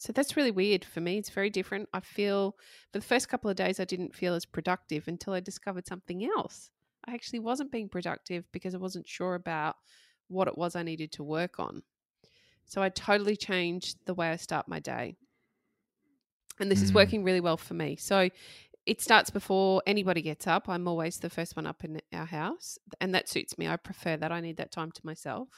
So 0.00 0.12
that's 0.12 0.36
really 0.36 0.50
weird 0.50 0.84
for 0.84 1.00
me. 1.00 1.18
It's 1.18 1.30
very 1.30 1.50
different. 1.50 1.88
I 1.92 2.00
feel 2.00 2.52
for 2.90 2.98
the 2.98 3.04
first 3.04 3.28
couple 3.28 3.50
of 3.50 3.56
days, 3.56 3.78
I 3.78 3.84
didn't 3.84 4.14
feel 4.14 4.34
as 4.34 4.46
productive 4.46 5.06
until 5.08 5.34
I 5.34 5.40
discovered 5.40 5.86
something 5.86 6.24
else. 6.24 6.70
I 7.06 7.12
actually 7.14 7.40
wasn't 7.40 7.70
being 7.70 7.88
productive 7.90 8.50
because 8.50 8.74
I 8.74 8.78
wasn't 8.78 9.06
sure 9.06 9.34
about 9.34 9.76
what 10.28 10.48
it 10.48 10.56
was 10.58 10.74
I 10.74 10.82
needed 10.82 11.12
to 11.12 11.22
work 11.22 11.60
on. 11.60 11.82
So 12.64 12.82
I 12.82 12.88
totally 12.88 13.36
changed 13.36 13.98
the 14.06 14.14
way 14.14 14.30
I 14.30 14.36
start 14.36 14.68
my 14.68 14.80
day. 14.80 15.16
And 16.58 16.70
this 16.70 16.82
is 16.82 16.92
Mm. 16.92 16.94
working 16.94 17.24
really 17.24 17.40
well 17.40 17.56
for 17.58 17.74
me. 17.74 17.96
So 17.96 18.30
it 18.86 19.00
starts 19.02 19.30
before 19.30 19.82
anybody 19.86 20.22
gets 20.22 20.46
up. 20.46 20.68
I'm 20.68 20.88
always 20.88 21.18
the 21.18 21.30
first 21.30 21.56
one 21.56 21.66
up 21.66 21.84
in 21.84 22.00
our 22.12 22.26
house, 22.26 22.78
and 23.00 23.14
that 23.14 23.28
suits 23.28 23.58
me. 23.58 23.68
I 23.68 23.76
prefer 23.76 24.16
that. 24.16 24.32
I 24.32 24.40
need 24.40 24.56
that 24.56 24.72
time 24.72 24.92
to 24.92 25.06
myself. 25.06 25.48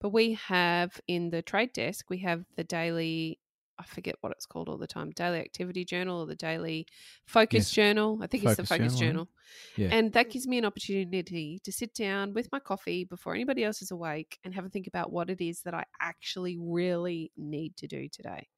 But 0.00 0.10
we 0.10 0.34
have 0.34 1.00
in 1.06 1.30
the 1.30 1.42
trade 1.42 1.72
desk, 1.72 2.10
we 2.10 2.18
have 2.18 2.44
the 2.56 2.64
daily, 2.64 3.38
I 3.78 3.84
forget 3.84 4.16
what 4.20 4.32
it's 4.32 4.46
called 4.46 4.68
all 4.68 4.78
the 4.78 4.86
time, 4.86 5.10
daily 5.10 5.38
activity 5.40 5.84
journal 5.84 6.20
or 6.22 6.26
the 6.26 6.36
daily 6.36 6.86
focus 7.26 7.68
Yes. 7.68 7.70
journal. 7.70 8.18
I 8.22 8.26
think 8.26 8.44
it's 8.44 8.56
the 8.56 8.62
Focus 8.62 8.68
focus 8.68 8.98
journal, 8.98 8.98
journal. 8.98 9.28
Yeah. 9.76 9.88
And 9.92 10.12
that 10.14 10.30
gives 10.30 10.46
me 10.46 10.58
an 10.58 10.64
opportunity 10.64 11.60
to 11.64 11.72
sit 11.72 11.94
down 11.94 12.32
with 12.32 12.50
my 12.52 12.58
coffee 12.60 13.04
before 13.04 13.34
anybody 13.34 13.64
else 13.64 13.82
is 13.82 13.90
awake 13.90 14.38
and 14.44 14.54
have 14.54 14.64
a 14.64 14.68
think 14.70 14.86
about 14.86 15.12
what 15.12 15.30
it 15.30 15.40
is 15.40 15.62
that 15.62 15.74
I 15.74 15.84
actually 16.00 16.56
really 16.58 17.32
need 17.36 17.76
to 17.78 17.86
do 17.86 18.08
today. 18.08 18.48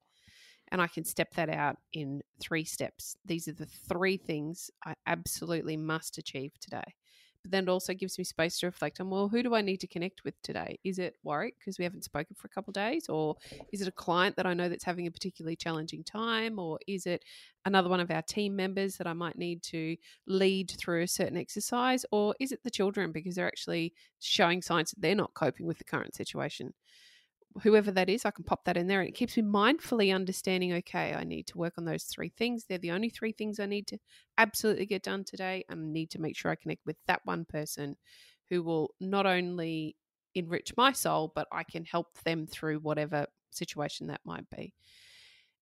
And 0.71 0.83
I 0.83 0.87
can 0.87 1.05
step 1.05 1.33
that 1.35 1.49
out 1.49 1.77
in 1.93 2.23
three 2.41 2.65
steps. 2.65 3.17
These 3.25 3.49
are 3.49 3.55
the 3.55 3.67
three 3.67 4.19
things 4.19 4.71
I 4.85 4.95
absolutely 5.07 5.77
must 5.77 6.19
achieve 6.19 6.53
today. 6.61 6.95
But 7.49 7.53
then 7.53 7.65
it 7.65 7.71
also 7.71 7.95
gives 7.95 8.19
me 8.19 8.25
space 8.25 8.59
to 8.59 8.67
reflect 8.67 9.01
on 9.01 9.09
well, 9.09 9.29
who 9.29 9.43
do 9.43 9.55
I 9.55 9.63
need 9.63 9.81
to 9.81 9.87
connect 9.87 10.23
with 10.23 10.35
today? 10.43 10.79
Is 10.85 10.99
it 10.99 11.17
Warwick 11.23 11.55
because 11.59 11.79
we 11.79 11.85
haven't 11.85 12.05
spoken 12.05 12.37
for 12.37 12.47
a 12.47 12.51
couple 12.51 12.73
of 12.73 12.75
days, 12.75 13.09
or 13.09 13.37
is 13.73 13.81
it 13.81 13.89
a 13.89 13.93
client 13.93 14.37
that 14.37 14.45
I 14.45 14.53
know 14.53 14.69
that's 14.69 14.85
having 14.85 15.07
a 15.07 15.11
particularly 15.11 15.57
challenging 15.57 16.05
time, 16.05 16.59
or 16.59 16.79
is 16.87 17.07
it 17.07 17.25
another 17.65 17.89
one 17.89 18.01
of 18.01 18.11
our 18.11 18.21
team 18.21 18.55
members 18.55 18.97
that 18.97 19.07
I 19.07 19.15
might 19.15 19.39
need 19.39 19.63
to 19.63 19.97
lead 20.27 20.71
through 20.79 21.05
a 21.05 21.09
certain 21.09 21.39
exercise, 21.39 22.05
or 22.13 22.35
is 22.39 22.53
it 22.53 22.63
the 22.65 22.71
children 22.71 23.13
because 23.13 23.37
they're 23.37 23.47
actually 23.47 23.95
showing 24.21 24.61
signs 24.61 24.91
that 24.91 25.01
they're 25.01 25.15
not 25.15 25.33
coping 25.33 25.65
with 25.65 25.79
the 25.79 25.85
current 25.85 26.15
situation? 26.15 26.75
Whoever 27.63 27.91
that 27.91 28.09
is, 28.09 28.25
I 28.25 28.31
can 28.31 28.45
pop 28.45 28.65
that 28.65 28.77
in 28.77 28.87
there. 28.87 29.01
And 29.01 29.09
it 29.09 29.15
keeps 29.15 29.37
me 29.37 29.43
mindfully 29.43 30.15
understanding 30.15 30.73
okay, 30.75 31.15
I 31.15 31.25
need 31.25 31.47
to 31.49 31.59
work 31.59 31.75
on 31.79 31.85
those 31.85 32.05
three 32.05 32.33
things. 32.37 32.65
They're 32.65 32.79
the 32.79 32.93
only 32.93 33.11
three 33.11 33.33
things 33.33 33.59
I 33.59 33.67
need 33.67 33.87
to 33.89 33.99
absolutely 34.37 34.87
get 34.87 35.03
done 35.03 35.25
today. 35.25 35.65
I 35.69 35.75
need 35.75 36.11
to 36.11 36.21
make 36.21 36.37
sure 36.37 36.51
I 36.51 36.57
connect 36.57 36.87
with 36.87 36.97
that 37.07 37.21
one 37.25 37.45
person 37.45 37.97
who 38.51 38.63
will 38.63 38.95
not 39.01 39.27
only 39.27 39.97
enrich 40.35 40.73
my 40.77 40.93
soul, 40.93 41.33
but 41.35 41.49
I 41.53 41.65
can 41.65 41.85
help 41.85 42.19
them 42.25 42.47
through 42.47 42.79
whatever 42.81 43.27
situation 43.51 44.07
that 44.09 44.21
might 44.25 44.49
be. 44.51 44.73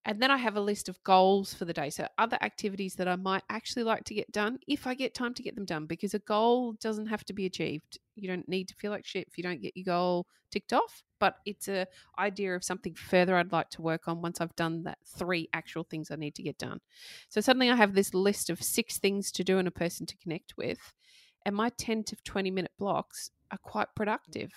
And 0.06 0.22
then 0.22 0.30
I 0.30 0.36
have 0.36 0.54
a 0.54 0.60
list 0.60 0.88
of 0.88 1.02
goals 1.02 1.52
for 1.52 1.64
the 1.64 1.72
day. 1.72 1.90
So, 1.90 2.06
other 2.16 2.38
activities 2.40 2.94
that 2.94 3.08
I 3.08 3.16
might 3.16 3.42
actually 3.50 3.82
like 3.82 4.04
to 4.04 4.14
get 4.14 4.30
done 4.30 4.60
if 4.68 4.86
I 4.86 4.94
get 4.94 5.14
time 5.14 5.34
to 5.34 5.42
get 5.42 5.56
them 5.56 5.64
done, 5.64 5.86
because 5.86 6.14
a 6.14 6.20
goal 6.20 6.74
doesn't 6.74 7.08
have 7.08 7.24
to 7.24 7.32
be 7.32 7.44
achieved. 7.44 7.98
You 8.14 8.28
don't 8.28 8.48
need 8.48 8.68
to 8.68 8.74
feel 8.76 8.92
like 8.92 9.04
shit 9.04 9.26
if 9.26 9.36
you 9.36 9.42
don't 9.42 9.60
get 9.60 9.76
your 9.76 9.84
goal 9.84 10.28
ticked 10.52 10.72
off, 10.72 11.02
but 11.18 11.34
it's 11.44 11.66
a 11.66 11.88
idea 12.20 12.54
of 12.54 12.62
something 12.62 12.94
further 12.94 13.36
I'd 13.36 13.50
like 13.50 13.68
to 13.70 13.82
work 13.82 14.06
on 14.06 14.22
once 14.22 14.40
I've 14.40 14.54
done 14.54 14.84
that 14.84 14.98
three 15.04 15.48
actual 15.52 15.82
things 15.82 16.12
I 16.12 16.16
need 16.16 16.36
to 16.36 16.42
get 16.44 16.56
done. 16.56 16.80
So, 17.28 17.40
suddenly 17.40 17.68
I 17.68 17.74
have 17.74 17.94
this 17.94 18.14
list 18.14 18.48
of 18.48 18.62
six 18.62 18.98
things 18.98 19.32
to 19.32 19.42
do 19.42 19.58
and 19.58 19.66
a 19.66 19.72
person 19.72 20.06
to 20.06 20.16
connect 20.18 20.56
with. 20.56 20.94
And 21.44 21.56
my 21.56 21.70
10 21.70 22.04
to 22.04 22.16
20 22.24 22.52
minute 22.52 22.72
blocks 22.78 23.32
are 23.50 23.58
quite 23.58 23.88
productive 23.96 24.52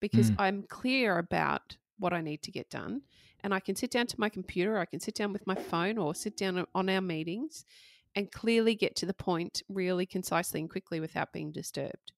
because 0.00 0.30
mm. 0.30 0.36
I'm 0.38 0.64
clear 0.68 1.16
about 1.16 1.78
what 1.98 2.12
I 2.12 2.20
need 2.20 2.42
to 2.42 2.50
get 2.50 2.68
done 2.68 3.02
and 3.42 3.52
I 3.52 3.60
can 3.60 3.76
sit 3.76 3.90
down 3.90 4.06
to 4.08 4.20
my 4.20 4.28
computer, 4.28 4.78
I 4.78 4.84
can 4.84 5.00
sit 5.00 5.14
down 5.14 5.32
with 5.32 5.46
my 5.46 5.54
phone 5.54 5.98
or 5.98 6.14
sit 6.14 6.36
down 6.36 6.64
on 6.74 6.88
our 6.88 7.00
meetings 7.00 7.64
and 8.14 8.30
clearly 8.30 8.74
get 8.74 8.94
to 8.96 9.06
the 9.06 9.14
point 9.14 9.62
really 9.68 10.06
concisely 10.06 10.60
and 10.60 10.70
quickly 10.70 11.00
without 11.00 11.32
being 11.32 11.52
disturbed. 11.52 12.12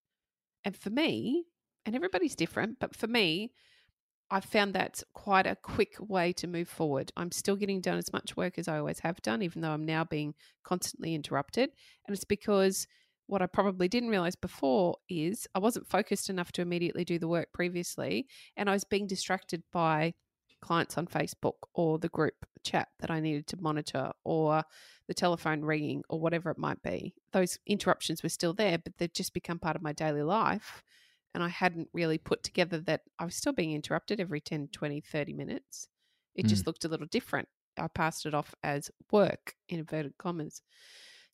And 0.65 0.77
for 0.77 0.91
me, 0.91 1.45
and 1.87 1.95
everybody's 1.95 2.35
different, 2.35 2.79
but 2.81 2.97
for 2.97 3.07
me, 3.07 3.53
I've 4.31 4.45
found 4.45 4.75
that's 4.75 5.05
quite 5.13 5.47
a 5.47 5.57
quick 5.57 5.97
way 6.01 6.33
to 6.35 6.47
move 6.47 6.69
forward. 6.69 7.13
I'm 7.17 7.31
still 7.31 7.57
getting 7.57 7.81
done 7.81 7.99
as 7.99 8.13
much 8.13 8.37
work 8.37 8.59
as 8.59 8.69
I 8.69 8.79
always 8.79 9.01
have 9.01 9.21
done, 9.23 9.43
even 9.43 9.61
though 9.61 9.71
I'm 9.71 9.85
now 9.85 10.05
being 10.05 10.35
constantly 10.65 11.15
interrupted. 11.15 11.71
And 12.07 12.15
it's 12.15 12.25
because 12.25 12.87
what 13.27 13.43
I 13.43 13.47
probably 13.47 13.89
didn't 13.89 14.09
realize 14.09 14.35
before 14.35 14.97
is 15.09 15.47
I 15.55 15.59
wasn't 15.59 15.89
focused 15.89 16.31
enough 16.31 16.53
to 16.53 16.63
immediately 16.63 17.05
do 17.05 17.19
the 17.19 17.29
work 17.29 17.53
previously, 17.53 18.27
and 18.57 18.69
I 18.69 18.73
was 18.73 18.85
being 18.85 19.07
distracted 19.07 19.63
by 19.73 20.15
clients 20.65 20.97
on 20.97 21.07
Facebook 21.07 21.57
or 21.75 21.99
the 21.99 22.09
group 22.09 22.47
chat 22.65 22.89
that 23.01 23.11
I 23.11 23.21
needed 23.21 23.47
to 23.49 23.61
monitor 23.61 24.11
or 24.25 24.65
the 25.07 25.13
telephone 25.15 25.61
ringing 25.61 26.03
or 26.09 26.19
whatever 26.19 26.51
it 26.51 26.57
might 26.57 26.83
be. 26.83 27.15
Those 27.33 27.59
interruptions 27.67 28.23
were 28.23 28.31
still 28.31 28.55
there, 28.55 28.79
but 28.79 28.95
they've 28.97 29.13
just 29.13 29.35
become 29.35 29.59
part 29.59 29.77
of 29.77 29.83
my 29.83 29.93
daily 29.93 30.23
life. 30.23 30.83
And 31.35 31.43
I 31.45 31.49
hadn't 31.49 31.89
really 31.93 32.17
put 32.17 32.43
together 32.43 32.79
that 32.81 33.03
I 33.19 33.27
was 33.27 33.35
still 33.35 33.53
being 33.53 33.73
interrupted 33.73 34.21
every 34.21 34.41
10, 34.41 34.69
20, 34.73 35.03
30 35.03 35.33
minutes. 35.35 35.89
It 36.35 36.47
mm. 36.47 36.49
just 36.49 36.67
looked 36.67 36.87
a 36.87 36.89
little 36.89 37.09
different. 37.11 37.49
I 37.77 37.89
passed 37.89 38.25
it 38.25 38.33
off 38.33 38.55
as 38.63 38.91
work 39.13 39.55
in 39.69 39.81
inverted 39.81 40.17
commas. 40.17 40.63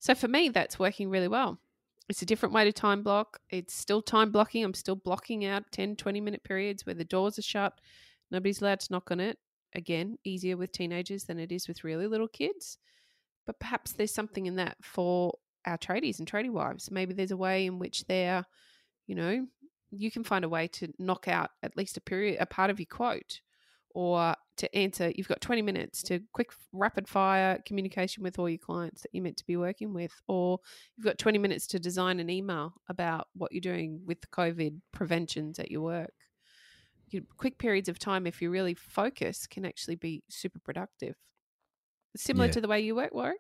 So 0.01 0.17
for 0.17 0.27
me, 0.27 0.49
that's 0.49 0.79
working 0.79 1.09
really 1.09 1.29
well. 1.29 1.61
It's 2.09 2.23
a 2.23 2.27
different 2.27 2.53
way 2.53 2.65
to 2.65 2.73
time 2.73 3.05
block. 3.05 3.39
It's 3.49 3.75
still 3.75 4.03
time 4.03 4.33
blocking. 4.33 4.65
I'm 4.65 4.75
still 4.75 4.97
blocking 4.97 5.45
out 5.45 5.71
10, 5.71 5.95
20 5.95 6.21
minute 6.21 6.43
periods 6.43 6.85
where 6.85 6.97
the 6.97 7.05
doors 7.05 7.39
are 7.39 7.43
shut 7.43 7.75
Nobody's 8.31 8.61
allowed 8.61 8.81
to 8.81 8.93
knock 8.93 9.11
on 9.11 9.21
it. 9.21 9.39
Again, 9.75 10.17
easier 10.25 10.57
with 10.57 10.73
teenagers 10.73 11.25
than 11.25 11.39
it 11.39 11.53
is 11.53 11.69
with 11.69 11.85
really 11.85 12.07
little 12.07 12.29
kids. 12.29 12.79
But 13.47 13.59
perhaps 13.59 13.93
there's 13.93 14.15
something 14.15 14.47
in 14.47 14.57
that 14.57 14.77
for 14.83 15.35
our 15.67 15.79
tradies 15.79 16.19
and 16.19 16.31
tradie 16.31 16.51
wives. 16.51 16.91
Maybe 16.91 17.15
there's 17.15 17.31
a 17.31 17.37
way 17.37 17.67
in 17.67 17.79
which 17.79 18.05
they're, 18.07 18.45
you 19.07 19.15
know, 19.15 19.47
you 19.91 20.11
can 20.11 20.25
find 20.25 20.45
a 20.45 20.49
way 20.49 20.69
to 20.69 20.93
knock 20.99 21.29
out 21.29 21.51
at 21.63 21.77
least 21.77 21.97
a 21.97 22.01
period, 22.01 22.39
a 22.41 22.47
part 22.47 22.71
of 22.71 22.79
your 22.79 22.87
quote, 22.87 23.41
or 23.93 24.35
to 24.57 24.77
answer. 24.77 25.13
You've 25.15 25.29
got 25.29 25.41
20 25.41 25.63
minutes 25.63 26.03
to 26.05 26.21
quick, 26.33 26.51
rapid 26.73 27.09
fire 27.09 27.61
communication 27.67 28.23
with 28.23 28.39
all 28.39 28.49
your 28.49 28.59
clients 28.59 29.03
that 29.03 29.11
you're 29.13 29.25
meant 29.25 29.39
to 29.39 29.47
be 29.47 29.57
working 29.57 29.93
with, 29.93 30.13
or 30.29 30.59
you've 30.97 31.07
got 31.07 31.19
20 31.19 31.39
minutes 31.39 31.67
to 31.69 31.81
design 31.81 32.21
an 32.21 32.31
email 32.31 32.75
about 32.89 33.29
what 33.35 33.53
you're 33.53 33.61
doing 33.61 34.01
with 34.07 34.31
COVID 34.31 34.81
preventions 34.93 35.59
at 35.59 35.71
your 35.71 35.83
work 35.83 36.13
quick 37.37 37.59
periods 37.59 37.89
of 37.89 37.99
time, 37.99 38.27
if 38.27 38.41
you 38.41 38.51
really 38.51 38.75
focus, 38.75 39.47
can 39.47 39.65
actually 39.65 39.97
be 39.97 40.23
super 40.29 40.59
productive. 40.59 41.17
Similar 42.17 42.47
yeah. 42.47 42.53
to 42.53 42.61
the 42.61 42.69
way 42.69 42.81
you 42.81 42.95
work, 42.95 43.15
Warwick. 43.15 43.39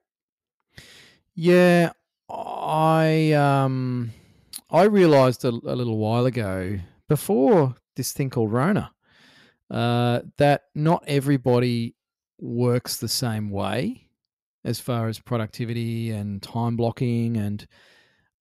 Yeah, 1.34 1.92
I 2.28 3.32
um, 3.32 4.12
I 4.70 4.84
realised 4.84 5.44
a, 5.44 5.48
a, 5.48 5.74
little 5.74 5.98
while 5.98 6.26
ago 6.26 6.78
before 7.08 7.74
this 7.96 8.12
thing 8.12 8.30
called 8.30 8.52
Rona 8.52 8.92
uh, 9.70 10.20
that 10.36 10.62
not 10.74 11.04
everybody 11.06 11.94
works 12.38 12.96
the 12.96 13.08
same 13.08 13.50
way 13.50 14.08
as 14.64 14.80
far 14.80 15.08
as 15.08 15.18
productivity 15.18 16.10
and 16.10 16.42
time 16.42 16.76
blocking 16.76 17.36
and 17.36 17.66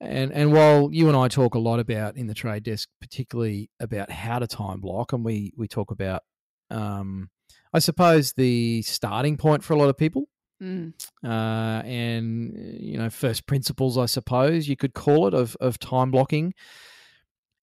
and 0.01 0.31
and 0.31 0.53
while 0.53 0.89
you 0.91 1.09
and 1.09 1.17
I 1.17 1.27
talk 1.27 1.55
a 1.55 1.59
lot 1.59 1.79
about 1.79 2.15
in 2.15 2.27
the 2.27 2.33
trade 2.33 2.63
desk, 2.63 2.87
particularly 3.01 3.69
about 3.79 4.09
how 4.09 4.39
to 4.39 4.47
time 4.47 4.79
block, 4.79 5.11
and 5.13 5.25
we 5.25 5.51
we 5.57 5.67
talk 5.67 5.91
about, 5.91 6.23
um, 6.69 7.29
I 7.73 7.79
suppose 7.79 8.33
the 8.33 8.81
starting 8.83 9.37
point 9.37 9.63
for 9.63 9.73
a 9.73 9.77
lot 9.77 9.89
of 9.89 9.97
people, 9.97 10.29
mm. 10.61 10.93
uh, 11.23 11.81
and 11.85 12.53
you 12.79 12.97
know 12.97 13.09
first 13.09 13.45
principles, 13.45 13.97
I 13.97 14.05
suppose 14.05 14.69
you 14.69 14.77
could 14.77 14.93
call 14.93 15.27
it 15.27 15.33
of 15.33 15.57
of 15.59 15.79
time 15.79 16.11
blocking. 16.11 16.53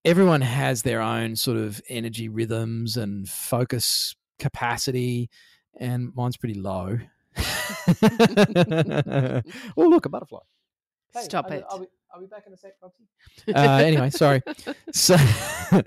Everyone 0.05 0.43
has 0.43 0.83
their 0.83 1.01
own 1.01 1.37
sort 1.37 1.57
of 1.57 1.81
energy 1.89 2.29
rhythms 2.29 2.99
and 2.99 3.27
focus 3.29 4.15
capacity, 4.39 5.31
and 5.81 6.15
mine's 6.15 6.37
pretty 6.37 6.55
low. 6.55 6.99
oh, 9.77 9.83
look, 9.89 10.05
a 10.05 10.09
butterfly. 10.11 10.41
Hey, 11.15 11.23
Stop 11.23 11.51
it. 11.51 11.65
I'll 12.17 12.23
be 12.23 12.27
back 12.29 12.45
in 12.47 12.53
a 12.55 12.57
sec, 12.57 12.73
Roxy. 12.83 13.05
Uh, 13.55 13.77
anyway, 13.85 14.09
sorry. 14.09 14.43
So, 14.91 15.17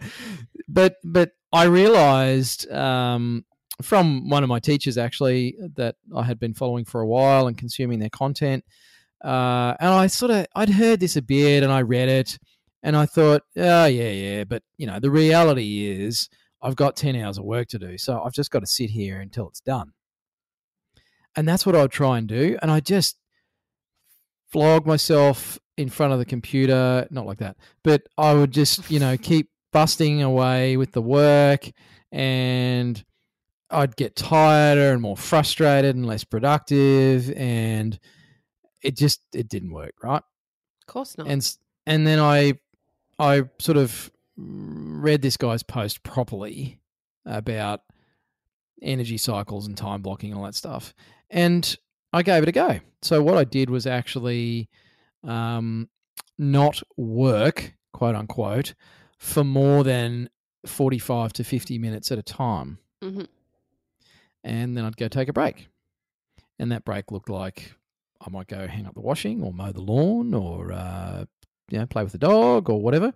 but 0.68 0.98
but 1.04 1.32
I 1.52 1.64
realised 1.64 2.70
um, 2.72 3.46
from 3.82 4.30
one 4.30 4.44
of 4.44 4.50
my 4.50 4.60
teachers 4.60 4.98
actually 4.98 5.56
that 5.76 5.96
I 6.16 6.22
had 6.22 6.40
been 6.40 6.54
following 6.54 6.86
for 6.86 7.02
a 7.02 7.08
while 7.08 7.48
and 7.48 7.58
consuming 7.58 7.98
their 7.98 8.12
content, 8.12 8.64
uh, 9.24 9.74
and 9.80 9.90
I 9.90 10.06
sort 10.06 10.32
of 10.32 10.46
I'd 10.56 10.70
heard 10.70 11.00
this 11.00 11.16
a 11.16 11.22
bit 11.24 11.64
and 11.64 11.72
I 11.72 11.82
read 11.82 12.10
it, 12.10 12.38
and 12.84 12.96
I 12.96 13.08
thought, 13.08 13.42
oh 13.58 13.86
yeah, 13.86 14.12
yeah, 14.12 14.44
but 14.44 14.62
you 14.78 14.86
know 14.86 15.00
the 15.00 15.10
reality 15.10 15.88
is 15.88 16.30
I've 16.62 16.76
got 16.76 16.96
ten 16.96 17.16
hours 17.16 17.40
of 17.40 17.46
work 17.46 17.70
to 17.70 17.80
do, 17.80 17.98
so 17.98 18.22
I've 18.22 18.34
just 18.34 18.52
got 18.52 18.60
to 18.60 18.68
sit 18.68 18.92
here 18.92 19.20
until 19.20 19.48
it's 19.48 19.62
done. 19.62 19.94
And 21.36 21.48
that's 21.48 21.66
what 21.66 21.76
I 21.76 21.82
would 21.82 21.92
try 21.92 22.20
and 22.20 22.28
do, 22.28 22.56
and 22.62 22.70
I 22.70 22.82
just 22.82 23.18
flog 24.52 24.86
myself 24.86 25.60
in 25.78 25.90
front 25.90 26.14
of 26.14 26.20
the 26.20 26.26
computer, 26.26 27.08
not 27.10 27.26
like 27.26 27.38
that, 27.40 27.58
but 27.84 28.04
I 28.18 28.34
would 28.34 28.52
just, 28.52 28.90
you 28.92 29.00
know, 29.00 29.18
keep 29.22 29.50
busting 29.72 30.22
away 30.22 30.78
with 30.78 30.92
the 30.92 31.02
work 31.02 31.70
and 32.12 33.04
I'd 33.70 33.96
get 33.96 34.16
tireder 34.16 34.92
and 34.92 35.02
more 35.02 35.16
frustrated 35.16 35.96
and 35.96 36.06
less 36.06 36.24
productive 36.24 37.32
and 37.34 38.00
it 38.82 38.98
just 38.98 39.22
it 39.34 39.48
didn't 39.48 39.72
work, 39.72 39.94
right? 40.04 40.24
Of 40.82 40.88
course 40.88 41.18
not. 41.18 41.28
And 41.28 41.58
and 41.86 42.08
then 42.08 42.20
I 42.20 42.54
I 43.20 43.44
sort 43.60 43.78
of 43.78 44.12
read 44.38 45.22
this 45.22 45.38
guy's 45.38 45.64
post 45.64 46.02
properly 46.04 46.80
about 47.26 47.82
energy 48.82 49.18
cycles 49.18 49.68
and 49.68 49.78
time 49.78 50.02
blocking 50.02 50.32
and 50.32 50.40
all 50.40 50.46
that 50.46 50.56
stuff. 50.56 50.94
And 51.30 51.78
I 52.12 52.24
gave 52.24 52.44
it 52.44 52.50
a 52.50 52.52
go. 52.52 52.80
So 53.02 53.22
what 53.22 53.38
I 53.38 53.44
did 53.44 53.70
was 53.70 53.86
actually 53.86 54.70
um, 55.24 55.90
not 56.38 56.82
work, 56.98 57.74
quote 57.94 58.16
unquote, 58.16 58.74
for 59.18 59.44
more 59.44 59.84
than 59.84 60.30
45 60.66 61.34
to 61.34 61.44
50 61.44 61.78
minutes 61.78 62.12
at 62.12 62.18
a 62.18 62.24
time. 62.24 62.80
Mm-hmm. 63.04 63.24
And 64.44 64.76
then 64.76 64.86
I'd 64.86 64.98
go 64.98 65.08
take 65.08 65.30
a 65.30 65.34
break. 65.34 65.68
And 66.58 66.72
that 66.72 66.86
break 66.86 67.12
looked 67.12 67.30
like 67.30 67.74
I 68.26 68.30
might 68.30 68.48
go 68.48 68.68
hang 68.68 68.86
up 68.86 68.96
the 68.96 69.02
washing 69.02 69.44
or 69.44 69.54
mow 69.54 69.72
the 69.72 69.82
lawn 69.82 70.34
or, 70.34 70.74
uh, 70.74 71.26
you 71.70 71.80
know, 71.80 71.86
play 71.86 72.04
with 72.04 72.12
the 72.12 72.18
dog 72.18 72.70
or 72.70 72.82
whatever. 72.82 73.14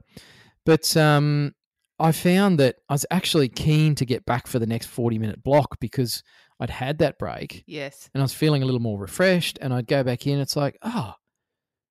But 0.66 0.96
um, 0.96 1.54
I 2.00 2.12
found 2.12 2.60
that 2.60 2.78
I 2.90 2.94
was 2.94 3.06
actually 3.12 3.50
keen 3.50 3.96
to 3.96 4.06
get 4.06 4.26
back 4.26 4.48
for 4.48 4.60
the 4.60 4.66
next 4.66 4.88
40 4.88 5.20
minute 5.20 5.44
block 5.44 5.80
because 5.80 6.24
I'd 6.64 6.70
had 6.70 7.00
that 7.00 7.20
break. 7.20 7.66
Yes. 7.68 8.10
And 8.14 8.22
I 8.22 8.24
was 8.24 8.34
feeling 8.34 8.64
a 8.64 8.66
little 8.66 8.80
more 8.80 8.98
refreshed 8.98 9.60
and 9.62 9.74
I'd 9.74 9.86
go 9.86 10.02
back 10.02 10.26
in. 10.26 10.40
It's 10.40 10.56
like, 10.56 10.78
oh, 10.82 11.14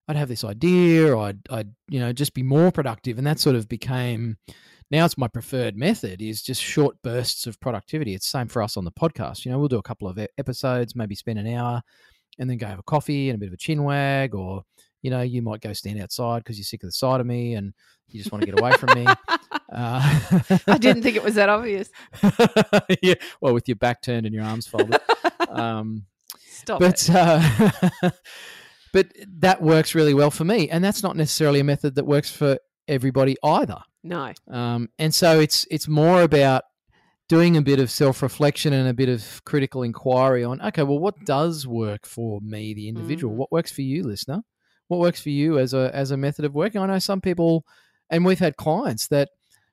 I'd 0.09 0.17
have 0.17 0.31
this 0.31 0.45
idea, 0.45 1.15
or 1.15 1.27
I'd, 1.27 1.41
I'd, 1.51 1.69
you 1.91 2.01
know, 2.01 2.15
just 2.15 2.33
be 2.33 2.43
more 2.43 2.73
productive. 2.73 3.19
And 3.19 3.27
that 3.27 3.39
sort 3.39 3.55
of 3.55 3.69
became, 3.69 4.39
now 4.91 5.05
it's 5.05 5.19
my 5.19 5.29
preferred 5.29 5.77
method 5.77 6.23
is 6.23 6.43
just 6.43 6.63
short 6.63 6.97
bursts 7.03 7.47
of 7.47 7.61
productivity. 7.61 8.15
It's 8.15 8.25
the 8.27 8.39
same 8.39 8.49
for 8.49 8.63
us 8.63 8.79
on 8.79 8.87
the 8.87 8.91
podcast. 8.91 9.45
You 9.45 9.51
know, 9.51 9.59
we'll 9.59 9.69
do 9.69 9.77
a 9.77 9.83
couple 9.83 10.09
of 10.09 10.19
episodes, 10.39 10.97
maybe 10.97 11.15
spend 11.15 11.39
an 11.39 11.47
hour 11.49 11.83
and 12.39 12.49
then 12.49 12.57
go 12.57 12.67
have 12.67 12.79
a 12.79 12.85
coffee 12.85 13.29
and 13.29 13.37
a 13.37 13.41
bit 13.41 13.49
of 13.49 13.53
a 13.53 13.59
chin 13.59 13.85
wag, 13.85 14.35
or, 14.35 14.63
you 15.03 15.11
know, 15.11 15.21
you 15.21 15.43
might 15.43 15.61
go 15.61 15.75
stand 15.75 16.01
outside 16.01 16.39
because 16.39 16.57
you're 16.57 16.65
sick 16.65 16.83
of 16.83 16.89
the 16.89 16.93
sight 16.93 17.21
of 17.21 17.27
me 17.27 17.57
and 17.57 17.75
you 18.09 18.19
just 18.19 18.33
want 18.33 18.41
to 18.41 18.51
get 18.51 18.59
away 18.59 18.73
from 18.73 18.95
me. 18.95 19.07
I 20.67 20.79
didn't 20.79 21.03
think 21.03 21.17
it 21.17 21.23
was 21.23 21.35
that 21.35 21.49
obvious. 21.49 21.91
yeah, 23.03 23.15
well, 23.41 23.55
with 23.55 23.69
your 23.69 23.77
back 23.77 24.03
turned 24.03 24.27
and 24.27 24.35
your 24.35 24.45
arms 24.45 24.67
folded. 24.67 25.01
Um, 25.49 26.07
Stop 26.39 26.81
but 26.81 27.11
uh, 27.11 28.11
but 28.93 29.09
that 29.41 29.61
works 29.61 29.95
really 29.95 30.15
well 30.15 30.31
for 30.31 30.45
me, 30.45 30.71
and 30.71 30.83
that's 30.83 31.03
not 31.03 31.15
necessarily 31.15 31.61
a 31.61 31.65
method 31.65 31.97
that 31.97 32.07
works 32.07 32.31
for 32.31 32.59
everybody 32.89 33.37
either. 33.45 33.79
No. 34.03 34.33
Um, 34.49 34.89
and 34.99 35.15
so 35.15 35.41
it's 35.41 35.67
it's 35.71 35.89
more 35.89 36.23
about 36.23 36.63
doing 37.29 37.57
a 37.57 37.63
bit 37.63 37.81
of 37.81 37.91
self 37.91 38.23
reflection 38.23 38.73
and 38.73 38.89
a 38.89 38.95
bit 38.95 39.09
of 39.09 39.43
critical 39.45 39.83
inquiry 39.83 40.45
on 40.45 40.61
okay, 40.61 40.83
well, 40.83 40.99
what 40.99 41.25
does 41.25 41.67
work 41.67 42.07
for 42.07 42.41
me, 42.41 42.75
the 42.75 42.89
individual? 42.89 43.35
Mm. 43.35 43.39
What 43.39 43.53
works 43.53 43.73
for 43.73 43.83
you, 43.83 44.05
listener? 44.05 44.43
What 44.89 45.01
works 45.01 45.21
for 45.21 45.31
you 45.31 45.59
as 45.59 45.75
a 45.75 45.91
as 45.95 46.11
a 46.11 46.17
method 46.17 46.45
of 46.45 46.55
working? 46.55 46.81
I 46.81 46.87
know 46.87 46.99
some 46.99 47.21
people, 47.21 47.65
and 48.11 48.25
we've 48.25 48.39
had 48.39 48.57
clients 48.57 49.09
that 49.09 49.31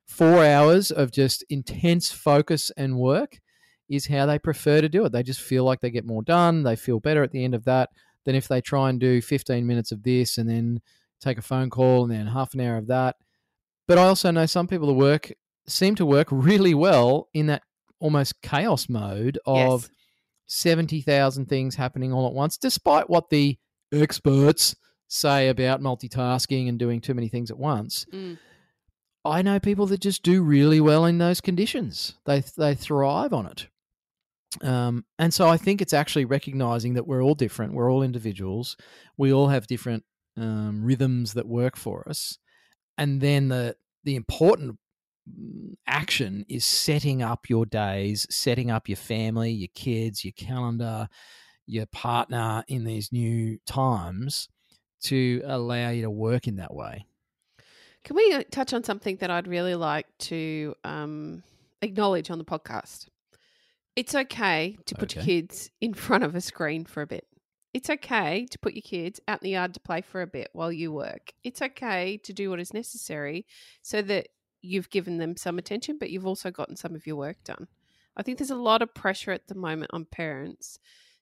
four 0.09 0.43
hours 0.43 0.91
of 0.91 1.11
just 1.11 1.43
intense 1.49 2.11
focus 2.11 2.71
and 2.75 2.97
work 2.97 3.39
is 3.87 4.07
how 4.07 4.25
they 4.25 4.39
prefer 4.39 4.81
to 4.81 4.89
do 4.89 5.05
it. 5.05 5.11
They 5.11 5.23
just 5.23 5.39
feel 5.39 5.63
like 5.63 5.79
they 5.81 5.91
get 5.91 6.05
more 6.05 6.23
done. 6.23 6.63
They 6.63 6.75
feel 6.75 6.99
better 6.99 7.23
at 7.23 7.31
the 7.31 7.43
end 7.43 7.53
of 7.55 7.63
that 7.65 7.89
than 8.25 8.35
if 8.35 8.47
they 8.47 8.59
try 8.59 8.89
and 8.89 8.99
do 8.99 9.21
15 9.21 9.65
minutes 9.65 9.91
of 9.91 10.03
this 10.03 10.37
and 10.37 10.49
then 10.49 10.81
take 11.21 11.37
a 11.37 11.43
phone 11.43 11.69
call 11.69 12.03
and 12.03 12.11
then 12.11 12.27
half 12.27 12.53
an 12.53 12.61
hour 12.61 12.77
of 12.77 12.87
that. 12.87 13.15
But 13.87 13.97
I 13.97 14.03
also 14.03 14.31
know 14.31 14.45
some 14.45 14.67
people 14.67 14.87
that 14.87 14.93
work 14.93 15.31
seem 15.67 15.95
to 15.95 16.05
work 16.05 16.27
really 16.31 16.73
well 16.73 17.29
in 17.33 17.45
that 17.47 17.61
almost 17.99 18.41
chaos 18.41 18.89
mode 18.89 19.37
of 19.45 19.83
Yes. 19.83 19.89
70,000 20.47 21.45
things 21.47 21.75
happening 21.75 22.11
all 22.11 22.25
at 22.27 22.33
once, 22.33 22.57
despite 22.57 23.09
what 23.09 23.29
the 23.29 23.57
experts 23.93 24.75
say 25.07 25.49
about 25.49 25.81
multitasking 25.81 26.67
and 26.67 26.79
doing 26.79 26.99
too 26.99 27.13
many 27.13 27.27
things 27.27 27.51
at 27.51 27.57
once. 27.57 28.05
Mm. 28.11 28.37
I 29.25 29.41
know 29.41 29.59
people 29.59 29.85
that 29.87 29.99
just 29.99 30.23
do 30.23 30.41
really 30.41 30.79
well 30.79 31.05
in 31.05 31.17
those 31.17 31.41
conditions. 31.41 32.15
They 32.25 32.41
they 32.57 32.75
thrive 32.75 33.33
on 33.33 33.45
it. 33.47 33.67
Um, 34.61 35.05
and 35.19 35.33
so 35.33 35.47
I 35.47 35.57
think 35.57 35.81
it's 35.81 35.93
actually 35.93 36.25
recognizing 36.25 36.95
that 36.95 37.07
we're 37.07 37.23
all 37.23 37.35
different. 37.35 37.73
We're 37.73 37.91
all 37.91 38.01
individuals. 38.01 38.77
We 39.17 39.31
all 39.31 39.49
have 39.49 39.67
different 39.67 40.03
um, 40.37 40.83
rhythms 40.83 41.33
that 41.33 41.47
work 41.47 41.75
for 41.75 42.07
us. 42.07 42.37
And 42.97 43.21
then 43.21 43.49
the 43.49 43.75
the 44.03 44.15
important 44.15 44.77
mm, 45.29 45.73
action 45.85 46.45
is 46.49 46.65
setting 46.65 47.21
up 47.21 47.49
your 47.49 47.65
days, 47.65 48.25
setting 48.29 48.71
up 48.71 48.87
your 48.87 48.97
family, 48.97 49.51
your 49.51 49.69
kids, 49.75 50.23
your 50.23 50.33
calendar, 50.33 51.09
your 51.65 51.85
partner 51.87 52.63
in 52.67 52.85
these 52.85 53.11
new 53.11 53.59
times 53.65 54.49
to 55.01 55.41
allow 55.45 55.89
you 55.89 56.01
to 56.01 56.09
work 56.09 56.47
in 56.47 56.55
that 56.57 56.73
way. 56.73 57.05
Can 58.03 58.15
we 58.15 58.33
uh, 58.33 58.43
touch 58.51 58.73
on 58.73 58.83
something 58.83 59.17
that 59.17 59.29
I'd 59.29 59.47
really 59.47 59.75
like 59.75 60.07
to 60.19 60.75
um, 60.83 61.43
acknowledge 61.81 62.29
on 62.31 62.37
the 62.37 62.45
podcast? 62.45 63.07
It's 63.95 64.15
okay 64.15 64.77
to 64.85 64.95
put 64.95 65.15
your 65.15 65.23
kids 65.23 65.69
in 65.81 65.93
front 65.93 66.23
of 66.23 66.35
a 66.35 66.41
screen 66.41 66.85
for 66.85 67.01
a 67.01 67.07
bit. 67.07 67.25
It's 67.73 67.89
okay 67.89 68.47
to 68.49 68.59
put 68.59 68.73
your 68.73 68.81
kids 68.81 69.19
out 69.27 69.41
in 69.41 69.45
the 69.45 69.51
yard 69.51 69.73
to 69.73 69.79
play 69.79 70.01
for 70.01 70.21
a 70.21 70.27
bit 70.27 70.49
while 70.53 70.71
you 70.71 70.91
work. 70.91 71.33
It's 71.43 71.61
okay 71.61 72.17
to 72.23 72.33
do 72.33 72.49
what 72.49 72.59
is 72.59 72.73
necessary 72.73 73.45
so 73.81 74.01
that 74.03 74.29
you've 74.61 74.89
given 74.89 75.17
them 75.17 75.35
some 75.37 75.57
attention, 75.57 75.97
but 75.99 76.09
you've 76.09 76.25
also 76.25 76.49
gotten 76.49 76.75
some 76.75 76.95
of 76.95 77.05
your 77.05 77.17
work 77.17 77.43
done. 77.43 77.67
I 78.15 78.23
think 78.23 78.37
there's 78.37 78.49
a 78.49 78.55
lot 78.55 78.81
of 78.81 78.93
pressure 78.93 79.31
at 79.31 79.47
the 79.47 79.55
moment 79.55 79.91
on 79.93 80.05
parents 80.05 80.79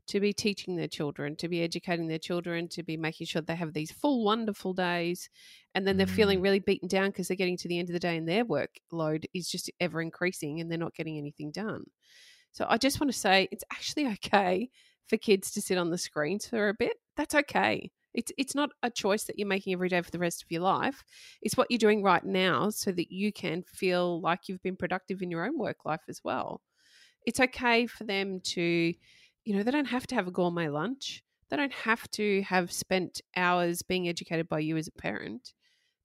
to 0.08 0.20
be 0.20 0.34
teaching 0.34 0.76
their 0.76 0.88
children, 0.88 1.36
to 1.38 1.48
be 1.48 1.62
educating 1.64 2.08
their 2.08 2.20
children, 2.20 2.68
to 2.70 2.84
be 2.84 2.98
making 2.98 3.28
sure 3.28 3.42
they 3.42 3.56
have 3.56 3.74
these 3.74 3.92
full, 3.92 4.24
wonderful 4.24 4.74
days. 4.74 5.30
And 5.76 5.86
then 5.88 5.98
they're 5.98 6.08
feeling 6.08 6.40
Mm. 6.40 6.44
really 6.44 6.60
beaten 6.60 6.88
down 6.88 7.10
because 7.10 7.28
they're 7.28 7.38
getting 7.38 7.58
to 7.58 7.68
the 7.68 7.80
end 7.80 7.90
of 7.90 7.94
the 7.94 8.00
day 8.00 8.18
and 8.18 8.28
their 8.28 8.46
workload 8.46 9.26
is 9.34 9.50
just 9.50 9.70
ever 9.80 10.02
increasing 10.02 10.60
and 10.60 10.72
they're 10.72 10.78
not 10.78 10.96
getting 10.96 11.18
anything 11.18 11.52
done. 11.52 11.86
So 12.52 12.66
I 12.68 12.78
just 12.78 13.00
want 13.00 13.12
to 13.12 13.18
say 13.18 13.48
it's 13.52 13.64
actually 13.72 14.08
okay 14.08 14.70
for 15.08 15.18
kids 15.18 15.52
to 15.52 15.62
sit 15.62 15.78
on 15.78 15.90
the 15.92 15.98
screens 15.98 16.48
for 16.48 16.70
a 16.70 16.74
bit. 16.74 16.98
That's 17.16 17.36
okay. 17.36 17.92
It's 18.14 18.32
it's 18.38 18.56
not 18.56 18.72
a 18.82 18.90
choice 18.90 19.26
that 19.26 19.38
you're 19.38 19.48
making 19.48 19.74
every 19.74 19.90
day 19.90 20.02
for 20.02 20.10
the 20.12 20.20
rest 20.20 20.42
of 20.42 20.52
your 20.52 20.62
life. 20.62 21.04
It's 21.42 21.56
what 21.56 21.68
you're 21.70 21.78
doing 21.78 22.02
right 22.02 22.24
now 22.24 22.70
so 22.72 22.92
that 22.92 23.12
you 23.12 23.32
can 23.32 23.64
feel 23.64 24.20
like 24.22 24.48
you've 24.48 24.64
been 24.64 24.76
productive 24.78 25.22
in 25.22 25.30
your 25.30 25.46
own 25.46 25.58
work 25.60 25.86
life 25.86 26.02
as 26.10 26.22
well. 26.24 26.62
It's 27.26 27.40
okay 27.40 27.88
for 27.88 28.06
them 28.06 28.40
to, 28.42 28.94
you 29.48 29.56
know, 29.56 29.64
they 29.64 29.72
don't 29.72 29.86
have 29.86 30.06
to 30.08 30.16
have 30.16 30.28
a 30.28 30.32
gourmet 30.32 30.68
lunch. 30.68 31.24
They 31.50 31.56
don't 31.56 31.72
have 31.72 32.10
to 32.12 32.42
have 32.42 32.72
spent 32.72 33.22
hours 33.36 33.82
being 33.82 34.10
educated 34.10 34.50
by 34.50 34.60
you 34.60 34.76
as 34.76 34.88
a 34.88 34.92
parent. 34.92 35.54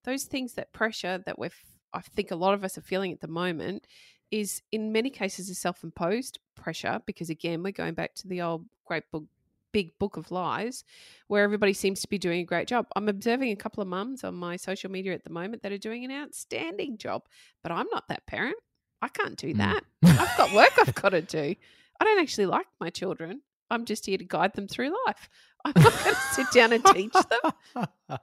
Those 0.05 0.25
things 0.25 0.55
that 0.55 0.73
pressure 0.73 1.19
that 1.27 1.39
we're 1.39 1.51
I 1.93 2.01
think 2.01 2.31
a 2.31 2.37
lot 2.37 2.55
of 2.55 2.65
us 2.65 2.79
are 2.79 2.83
feeling 2.83 3.13
at 3.13 3.21
the 3.21 3.29
moment 3.29 3.87
is 4.31 4.63
in 4.71 4.93
many 4.93 5.11
cases 5.11 5.51
a 5.51 5.55
self-imposed 5.55 6.39
pressure 6.55 7.01
because 7.05 7.29
again 7.31 7.63
we're 7.63 7.73
going 7.73 7.95
back 7.95 8.15
to 8.15 8.29
the 8.29 8.41
old 8.41 8.65
great 8.87 9.03
book 9.11 9.25
big 9.73 9.99
book 9.99 10.17
of 10.17 10.31
lies 10.31 10.85
where 11.29 11.43
everybody 11.45 11.73
seems 11.73 12.01
to 12.01 12.09
be 12.09 12.19
doing 12.19 12.41
a 12.41 12.45
great 12.45 12.67
job 12.69 12.87
i'm 12.97 13.09
observing 13.09 13.51
a 13.51 13.57
couple 13.57 13.83
of 13.83 13.89
mums 13.89 14.23
on 14.25 14.35
my 14.35 14.55
social 14.57 14.91
media 14.91 15.13
at 15.13 15.25
the 15.25 15.31
moment 15.31 15.63
that 15.63 15.73
are 15.73 15.79
doing 15.79 16.05
an 16.05 16.11
outstanding 16.11 16.97
job 16.99 17.23
but 17.63 17.73
i'm 17.73 17.87
not 17.93 18.07
that 18.09 18.25
parent 18.27 18.57
i 19.03 19.09
can't 19.09 19.37
do 19.37 19.53
Mm. 19.55 19.59
that 19.59 19.85
i've 20.03 20.37
got 20.39 20.53
work 20.55 20.73
i've 20.79 20.95
got 20.95 21.11
to 21.11 21.23
do 21.23 21.55
i 22.03 22.05
don't 22.05 22.21
actually 22.21 22.47
like 22.47 22.67
my 22.81 22.91
children. 22.91 23.41
I'm 23.71 23.85
just 23.87 24.05
here 24.07 24.19
to 24.19 24.25
guide 24.25 24.53
them 24.55 24.67
through 24.67 24.93
life. 25.07 25.31
I'm 25.65 25.73
not 25.81 25.93
going 26.05 26.15
to 26.15 26.21
sit 26.33 26.47
down 26.53 26.73
and 26.73 26.85
teach 26.87 27.13
them. 27.13 27.87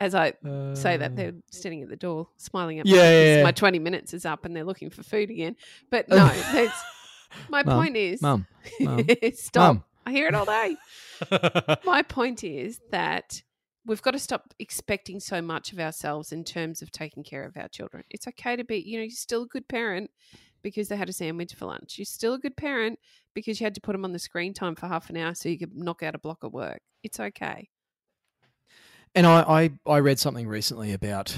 As 0.00 0.14
i 0.14 0.32
say 0.74 0.96
that 0.98 1.16
they're 1.16 1.32
standing 1.50 1.82
at 1.82 1.88
the 1.88 1.96
door 1.96 2.28
smiling 2.36 2.80
at 2.80 2.84
me 2.86 2.92
Uh. 2.92 2.96
Yeah, 2.96 3.10
yeah, 3.10 3.36
yeah. 3.36 3.42
my 3.44 3.52
20 3.52 3.78
minutes 3.78 4.12
is 4.12 4.26
up 4.26 4.44
and 4.44 4.54
they're 4.54 4.64
looking 4.64 4.90
for 4.90 5.02
food 5.02 5.30
again. 5.30 5.56
But 5.90 6.08
no 6.08 6.16
that's 6.52 6.82
my 7.48 7.62
Mum, 7.62 7.76
point 7.78 7.96
is 7.96 8.20
Mum, 8.20 8.46
Mum, 8.80 9.06
stop. 9.34 9.74
Mum. 9.76 9.84
i 10.04 10.10
hear 10.12 10.26
it 10.28 10.34
all 10.34 10.44
day. 10.44 10.76
My 11.84 12.02
point 12.02 12.44
is 12.44 12.80
that 12.90 13.42
we've 13.86 14.02
got 14.02 14.10
to 14.10 14.18
stop 14.18 14.52
expecting 14.58 15.18
so 15.18 15.40
much 15.40 15.72
of 15.72 15.78
ourselves 15.80 16.30
in 16.32 16.44
terms 16.44 16.82
of 16.82 16.92
taking 16.92 17.22
care 17.24 17.44
of 17.44 17.56
our 17.56 17.68
children. 17.68 18.04
It's 18.10 18.26
okay 18.28 18.54
to 18.56 18.64
be 18.64 18.78
you 18.78 18.98
know 18.98 19.04
you're 19.04 19.10
still 19.10 19.44
a 19.44 19.48
good 19.48 19.66
parent 19.68 20.10
because 20.62 20.88
they 20.88 20.96
had 20.96 21.08
a 21.08 21.12
sandwich 21.12 21.54
for 21.54 21.66
lunch 21.66 21.98
you're 21.98 22.04
still 22.04 22.34
a 22.34 22.38
good 22.38 22.56
parent 22.56 22.98
because 23.34 23.60
you 23.60 23.64
had 23.64 23.74
to 23.74 23.80
put 23.80 23.92
them 23.92 24.04
on 24.04 24.12
the 24.12 24.18
screen 24.18 24.54
time 24.54 24.74
for 24.74 24.86
half 24.86 25.10
an 25.10 25.16
hour 25.16 25.34
so 25.34 25.48
you 25.48 25.58
could 25.58 25.74
knock 25.76 26.02
out 26.02 26.14
a 26.14 26.18
block 26.18 26.42
of 26.44 26.52
work 26.52 26.80
it's 27.02 27.20
okay 27.20 27.68
And 29.14 29.26
I, 29.26 29.70
I, 29.86 29.90
I 29.90 29.98
read 29.98 30.18
something 30.18 30.48
recently 30.48 30.92
about 30.92 31.36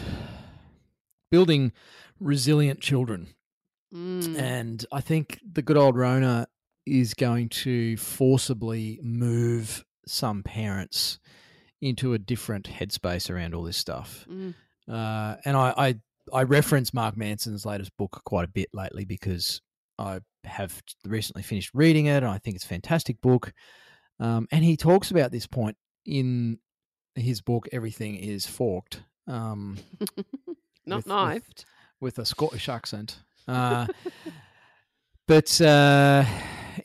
building 1.31 1.73
resilient 2.21 2.81
children. 2.81 3.29
Mm. 3.93 4.39
And 4.39 4.87
I 4.93 5.01
think 5.01 5.41
the 5.53 5.63
good 5.63 5.77
old 5.77 5.97
Rona 5.97 6.47
is 6.87 7.15
going 7.15 7.49
to 7.49 7.97
forcibly 7.97 9.01
move 9.03 9.85
some 10.07 10.43
parents 10.43 11.19
into 11.81 12.13
a 12.13 12.19
different 12.19 12.69
headspace 12.69 13.29
around 13.29 13.55
all 13.55 13.65
this 13.65 13.77
stuff. 13.77 14.27
Mm. 14.31 14.55
Uh, 14.89 15.37
and 15.45 15.57
I, 15.57 15.75
I, 15.77 15.95
I 16.33 16.43
reference 16.43 16.95
Mark 16.95 17.17
Manson's 17.17 17.67
latest 17.67 17.97
book 17.97 18.23
quite 18.25 18.45
a 18.45 18.51
bit 18.51 18.69
lately 18.73 19.05
because 19.05 19.61
I 19.99 20.21
have 20.45 20.83
recently 21.05 21.43
finished 21.43 21.71
reading 21.75 22.07
it 22.07 22.17
and 22.19 22.27
I 22.27 22.39
think 22.39 22.57
it's 22.57 22.65
a 22.65 22.69
fantastic 22.69 23.21
book. 23.21 23.53
Um, 24.21 24.47
and 24.51 24.65
he 24.65 24.77
talks 24.77 25.11
about 25.11 25.33
this 25.33 25.47
point 25.47 25.77
in 26.07 26.59
his 27.15 27.41
book, 27.41 27.69
Everything 27.73 28.17
is 28.17 28.47
Forked. 28.47 29.03
Um, 29.27 29.79
not 30.87 30.97
with- 30.97 31.07
with- 31.07 31.07
knifed 31.07 31.65
with 32.01 32.19
a 32.19 32.25
Scottish 32.25 32.69
accent. 32.69 33.19
Uh, 33.47 33.87
but 35.27 35.61
uh, 35.61 36.25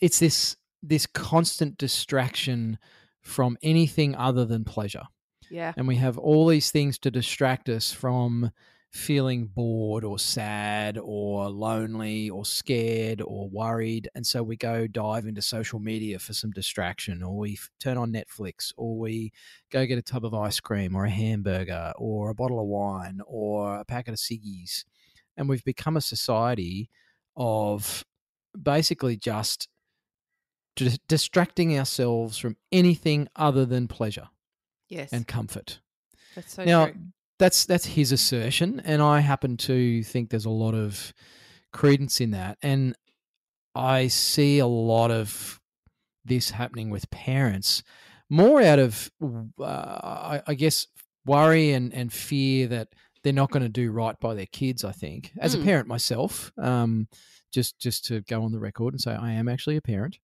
it's 0.02 0.20
this 0.20 0.56
this 0.82 1.06
constant 1.06 1.78
distraction 1.78 2.78
from 3.22 3.58
anything 3.62 4.16
other 4.16 4.46
than 4.46 4.64
pleasure, 4.64 5.04
yeah 5.50 5.74
and 5.76 5.88
we 5.88 5.98
have 5.98 6.18
all 6.18 6.48
these 6.48 6.72
things 6.72 6.98
to 7.00 7.12
distract 7.12 7.68
us 7.68 7.92
from 7.92 8.50
feeling 8.92 9.46
bored 9.46 10.04
or 10.04 10.18
sad 10.18 10.98
or 11.02 11.48
lonely 11.50 12.28
or 12.30 12.44
scared 12.44 13.22
or 13.22 13.48
worried 13.50 14.10
and 14.16 14.26
so 14.26 14.42
we 14.42 14.58
go 14.58 14.88
dive 14.88 15.28
into 15.28 15.44
social 15.44 15.80
media 15.80 16.18
for 16.18 16.34
some 16.34 16.50
distraction 16.50 17.22
or 17.22 17.38
we 17.38 17.54
f- 17.54 17.70
turn 17.80 17.98
on 18.00 18.12
netflix 18.12 18.74
or 18.78 18.98
we 18.98 19.32
go 19.72 19.86
get 19.86 20.00
a 20.00 20.02
tub 20.02 20.26
of 20.26 20.34
ice 20.34 20.60
cream 20.60 20.96
or 20.96 21.06
a 21.06 21.10
hamburger 21.10 21.94
or 21.98 22.32
a 22.32 22.36
bottle 22.36 22.60
of 22.60 22.66
wine 22.66 23.20
or 23.28 23.76
a 23.78 23.86
packet 23.86 24.12
of 24.12 24.18
ciggies 24.20 24.86
and 25.38 25.48
we've 25.48 25.64
become 25.64 25.96
a 25.96 26.02
society 26.02 26.90
of 27.38 28.04
basically 28.60 29.16
just 29.16 29.70
dis- 30.76 30.98
distracting 31.08 31.78
ourselves 31.78 32.40
from 32.40 32.58
anything 32.72 33.28
other 33.36 33.66
than 33.66 33.88
pleasure 33.88 34.30
Yes. 34.88 35.14
and 35.14 35.28
comfort. 35.28 35.80
that's 36.34 36.56
so 36.56 36.64
now, 36.66 36.88
true. 36.88 36.96
That's 37.40 37.66
that's 37.66 37.86
his 37.86 38.12
assertion, 38.12 38.82
and 38.82 39.02
I 39.02 39.22
happen 39.22 39.58
to 39.58 40.04
think 40.04 40.30
there's 40.30 40.46
a 40.46 40.50
lot 40.50 40.76
of 40.76 41.14
credence 41.74 42.22
in 42.22 42.32
that, 42.32 42.58
and 42.62 42.96
I 43.76 44.08
see 44.08 44.60
a 44.60 44.68
lot 44.68 45.12
of 45.12 45.60
this 46.26 46.52
happening 46.52 46.90
with 46.90 47.10
parents, 47.12 47.82
more 48.30 48.62
out 48.62 48.80
of 48.80 49.10
uh, 49.60 49.64
I, 49.64 50.42
I 50.48 50.54
guess 50.54 50.88
worry 51.26 51.72
and 51.72 51.94
and 51.94 52.12
fear 52.14 52.68
that 52.68 52.90
they're 53.24 53.34
not 53.34 53.52
going 53.52 53.64
to 53.64 53.70
do 53.70 53.92
right 53.92 54.20
by 54.20 54.34
their 54.36 54.46
kids. 54.48 54.84
I 54.84 54.92
think 54.92 55.32
as 55.40 55.54
a 55.54 55.58
Mm. 55.58 55.64
parent 55.66 55.88
myself, 55.88 56.52
um, 56.58 57.08
just 57.52 57.80
just 57.80 58.06
to 58.06 58.22
go 58.22 58.44
on 58.44 58.52
the 58.52 58.60
record 58.60 58.94
and 58.94 59.02
say 59.02 59.14
I 59.16 59.32
am 59.32 59.48
actually 59.48 59.78
a 59.78 59.82
parent, 59.82 60.20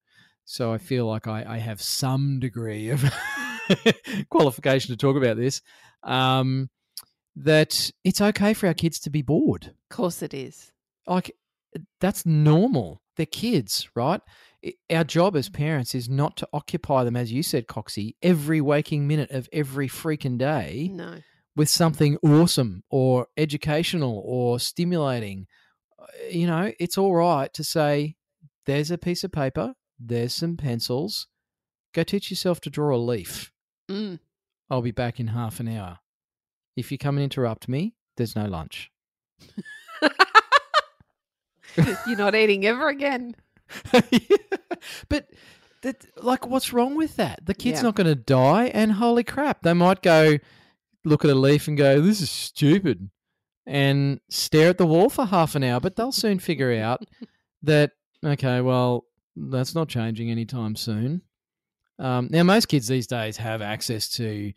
so 0.46 0.74
I 0.74 0.78
feel 0.78 1.06
like 1.06 1.28
I, 1.28 1.56
I 1.56 1.58
have 1.60 1.82
some 1.82 2.40
degree 2.40 2.90
of 2.90 3.04
qualification 4.30 4.92
to 4.94 4.98
talk 4.98 5.16
about 5.16 5.38
this. 5.38 5.62
Um, 6.04 6.70
that 7.36 7.92
it's 8.04 8.22
okay 8.22 8.54
for 8.54 8.68
our 8.68 8.74
kids 8.74 9.00
to 9.02 9.10
be 9.10 9.22
bored. 9.22 9.66
Of 9.66 9.96
course 9.96 10.22
it 10.22 10.34
is. 10.34 10.72
Like 11.08 11.32
that's 12.00 12.26
normal. 12.26 13.02
They're 13.18 13.26
kids, 13.26 13.90
right? 13.96 14.22
Our 14.90 15.04
job 15.04 15.36
as 15.36 15.50
parents 15.50 15.94
is 15.94 16.10
not 16.10 16.38
to 16.38 16.48
occupy 16.54 17.04
them, 17.04 17.16
as 17.16 17.32
you 17.32 17.44
said, 17.44 17.68
Coxie, 17.68 18.16
every 18.22 18.62
waking 18.62 19.08
minute 19.08 19.32
of 19.32 19.48
every 19.54 19.88
freaking 19.88 20.38
day 20.38 20.90
No. 20.92 21.22
with 21.56 21.70
something 21.70 22.18
awesome 22.24 22.84
or 22.90 23.28
educational 23.38 24.22
or 24.26 24.60
stimulating. 24.60 25.48
Uh, 26.00 26.06
You 26.32 26.48
know, 26.48 26.74
it's 26.80 26.98
all 26.98 27.14
right 27.16 27.54
to 27.54 27.64
say, 27.64 28.16
there's 28.66 28.90
a 28.92 28.98
piece 28.98 29.24
of 29.24 29.32
paper, 29.32 29.76
there's 30.00 30.34
some 30.34 30.58
pencils, 30.58 31.28
go 31.94 32.04
teach 32.04 32.30
yourself 32.32 32.60
to 32.62 32.70
draw 32.70 32.96
a 32.96 32.98
leaf. 32.98 33.52
Mm. 33.90 34.20
I'll 34.70 34.82
be 34.82 34.92
back 34.92 35.20
in 35.20 35.28
half 35.28 35.60
an 35.60 35.68
hour. 35.68 36.00
If 36.76 36.92
you 36.92 36.98
come 36.98 37.18
and 37.18 37.24
interrupt 37.24 37.68
me, 37.70 37.96
there's 38.18 38.36
no 38.36 38.46
lunch. 38.46 38.92
You're 42.08 42.18
not 42.18 42.36
eating 42.36 42.66
ever 42.66 42.88
again. 42.90 43.36
but 45.10 45.30
that, 45.82 46.06
like, 46.22 46.48
what's 46.48 46.72
wrong 46.72 46.96
with 46.96 47.16
that? 47.18 47.46
The 47.46 47.54
kid's 47.54 47.80
Yeah. 47.80 47.84
not 47.84 47.96
going 47.96 48.08
to 48.08 48.16
die, 48.16 48.66
and 48.74 48.94
holy 48.94 49.24
crap, 49.24 49.62
they 49.64 49.74
might 49.74 50.02
go 50.02 50.38
look 51.04 51.26
at 51.26 51.32
a 51.32 51.36
leaf 51.36 51.68
and 51.68 51.78
go, 51.78 52.00
"This 52.02 52.22
is 52.22 52.30
stupid," 52.30 53.10
and 53.66 54.20
stare 54.30 54.70
at 54.70 54.78
the 54.78 54.86
wall 54.86 55.10
for 55.10 55.26
half 55.26 55.56
an 55.56 55.64
hour. 55.64 55.80
But 55.80 55.96
they'll 55.96 56.12
soon 56.12 56.40
figure 56.40 56.74
out 56.74 57.04
that 57.64 57.92
okay, 58.24 58.62
well, 58.62 59.06
that's 59.36 59.76
not 59.76 59.90
changing 59.90 60.32
anytime 60.32 60.76
soon. 60.76 61.22
Um, 62.00 62.28
now, 62.32 62.44
most 62.44 62.68
kids 62.68 62.88
these 62.88 63.08
days 63.08 63.38
have 63.38 63.62
access 63.62 64.10
to 64.12 64.54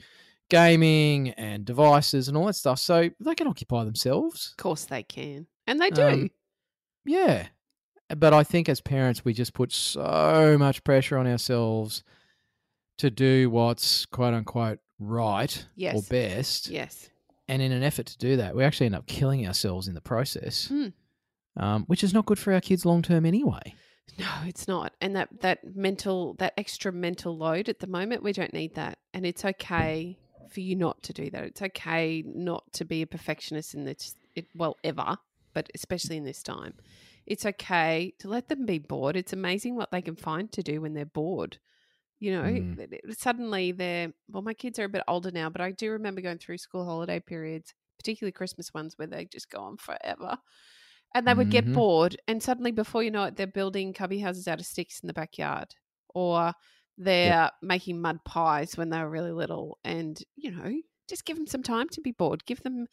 gaming 0.48 1.30
and 1.30 1.64
devices 1.64 2.28
and 2.28 2.36
all 2.36 2.46
that 2.46 2.54
stuff, 2.54 2.78
so 2.78 3.10
they 3.20 3.34
can 3.34 3.46
occupy 3.46 3.84
themselves. 3.84 4.50
Of 4.52 4.62
course 4.62 4.84
they 4.84 5.02
can. 5.02 5.46
And 5.66 5.80
they 5.80 5.90
do. 5.90 6.02
Um, 6.06 6.30
Yeah. 7.04 7.48
But 8.16 8.32
I 8.32 8.42
think 8.42 8.68
as 8.70 8.80
parents, 8.80 9.24
we 9.24 9.34
just 9.34 9.52
put 9.52 9.70
so 9.72 10.56
much 10.58 10.82
pressure 10.84 11.18
on 11.18 11.26
ourselves 11.26 12.02
to 12.98 13.10
do 13.10 13.50
what's 13.50 14.06
quote 14.06 14.32
unquote 14.34 14.78
right 14.98 15.66
or 15.94 16.02
best. 16.08 16.68
yes. 16.68 17.10
And 17.50 17.62
in 17.62 17.70
an 17.72 17.82
effort 17.82 18.06
to 18.06 18.18
do 18.18 18.36
that, 18.36 18.54
we 18.56 18.64
actually 18.64 18.86
end 18.86 18.94
up 18.96 19.06
killing 19.06 19.46
ourselves 19.46 19.88
in 19.88 19.94
the 19.94 20.00
process, 20.00 20.68
Hmm. 20.68 20.88
um, 21.56 21.84
which 21.84 22.02
is 22.04 22.12
not 22.12 22.26
good 22.26 22.38
for 22.38 22.52
our 22.52 22.60
kids 22.60 22.84
long 22.86 23.02
term 23.02 23.24
anyway. 23.26 23.74
No, 24.18 24.26
it's 24.46 24.66
not. 24.66 24.94
And 25.00 25.14
that 25.16 25.28
that 25.40 25.76
mental 25.76 26.34
that 26.38 26.54
extra 26.56 26.90
mental 26.92 27.36
load 27.36 27.68
at 27.68 27.78
the 27.78 27.86
moment, 27.86 28.22
we 28.22 28.32
don't 28.32 28.52
need 28.52 28.74
that. 28.74 28.98
And 29.14 29.24
it's 29.26 29.44
okay 29.44 30.18
for 30.50 30.60
you 30.60 30.76
not 30.76 31.02
to 31.04 31.12
do 31.12 31.30
that. 31.30 31.44
It's 31.44 31.62
okay 31.62 32.22
not 32.26 32.72
to 32.74 32.84
be 32.84 33.02
a 33.02 33.06
perfectionist 33.06 33.74
in 33.74 33.84
this 33.84 34.14
it 34.34 34.46
well 34.54 34.76
ever, 34.84 35.16
but 35.54 35.70
especially 35.74 36.16
in 36.16 36.24
this 36.24 36.42
time. 36.42 36.74
It's 37.26 37.44
okay 37.44 38.14
to 38.20 38.28
let 38.28 38.48
them 38.48 38.64
be 38.66 38.78
bored. 38.78 39.16
It's 39.16 39.32
amazing 39.32 39.76
what 39.76 39.90
they 39.90 40.02
can 40.02 40.16
find 40.16 40.50
to 40.52 40.62
do 40.62 40.80
when 40.80 40.94
they're 40.94 41.04
bored. 41.04 41.58
You 42.20 42.32
know, 42.32 42.42
Mm. 42.42 43.16
suddenly 43.16 43.72
they're 43.72 44.12
well, 44.28 44.42
my 44.42 44.54
kids 44.54 44.78
are 44.78 44.84
a 44.84 44.88
bit 44.88 45.04
older 45.06 45.30
now, 45.30 45.50
but 45.50 45.60
I 45.60 45.70
do 45.72 45.92
remember 45.92 46.20
going 46.20 46.38
through 46.38 46.58
school 46.58 46.84
holiday 46.84 47.20
periods, 47.20 47.74
particularly 47.98 48.32
Christmas 48.32 48.74
ones 48.74 48.98
where 48.98 49.06
they 49.06 49.26
just 49.26 49.50
go 49.50 49.60
on 49.60 49.76
forever. 49.76 50.38
And 51.14 51.26
they 51.26 51.32
would 51.32 51.50
get 51.50 51.64
bored, 51.72 52.16
and 52.28 52.42
suddenly, 52.42 52.70
before 52.70 53.02
you 53.02 53.10
know 53.10 53.24
it, 53.24 53.36
they're 53.36 53.46
building 53.46 53.94
cubby 53.94 54.18
houses 54.18 54.46
out 54.46 54.60
of 54.60 54.66
sticks 54.66 55.00
in 55.00 55.06
the 55.06 55.14
backyard, 55.14 55.74
or 56.14 56.52
they're 56.98 57.50
making 57.62 58.02
mud 58.02 58.18
pies 58.24 58.76
when 58.76 58.90
they 58.90 58.98
were 58.98 59.08
really 59.08 59.32
little. 59.32 59.78
And 59.84 60.20
you 60.36 60.50
know, 60.50 60.74
just 61.08 61.24
give 61.24 61.36
them 61.36 61.46
some 61.46 61.62
time 61.62 61.88
to 61.90 62.00
be 62.00 62.12
bored. 62.12 62.44
Give 62.44 62.62
them 62.62 62.86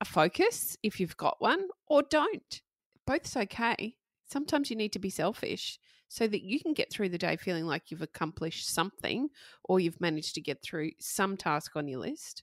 a 0.00 0.04
focus 0.04 0.76
if 0.82 0.98
you've 1.00 1.16
got 1.16 1.36
one, 1.40 1.66
or 1.86 2.02
don't. 2.02 2.62
Both's 3.06 3.36
okay. 3.36 3.96
Sometimes 4.26 4.70
you 4.70 4.76
need 4.76 4.92
to 4.92 4.98
be 4.98 5.10
selfish 5.10 5.78
so 6.08 6.26
that 6.26 6.42
you 6.42 6.60
can 6.60 6.72
get 6.72 6.92
through 6.92 7.08
the 7.08 7.18
day 7.18 7.36
feeling 7.36 7.66
like 7.66 7.90
you've 7.90 8.02
accomplished 8.02 8.72
something 8.72 9.28
or 9.64 9.78
you've 9.78 10.00
managed 10.00 10.34
to 10.34 10.40
get 10.40 10.62
through 10.62 10.90
some 11.00 11.36
task 11.36 11.76
on 11.76 11.88
your 11.88 12.00
list. 12.00 12.42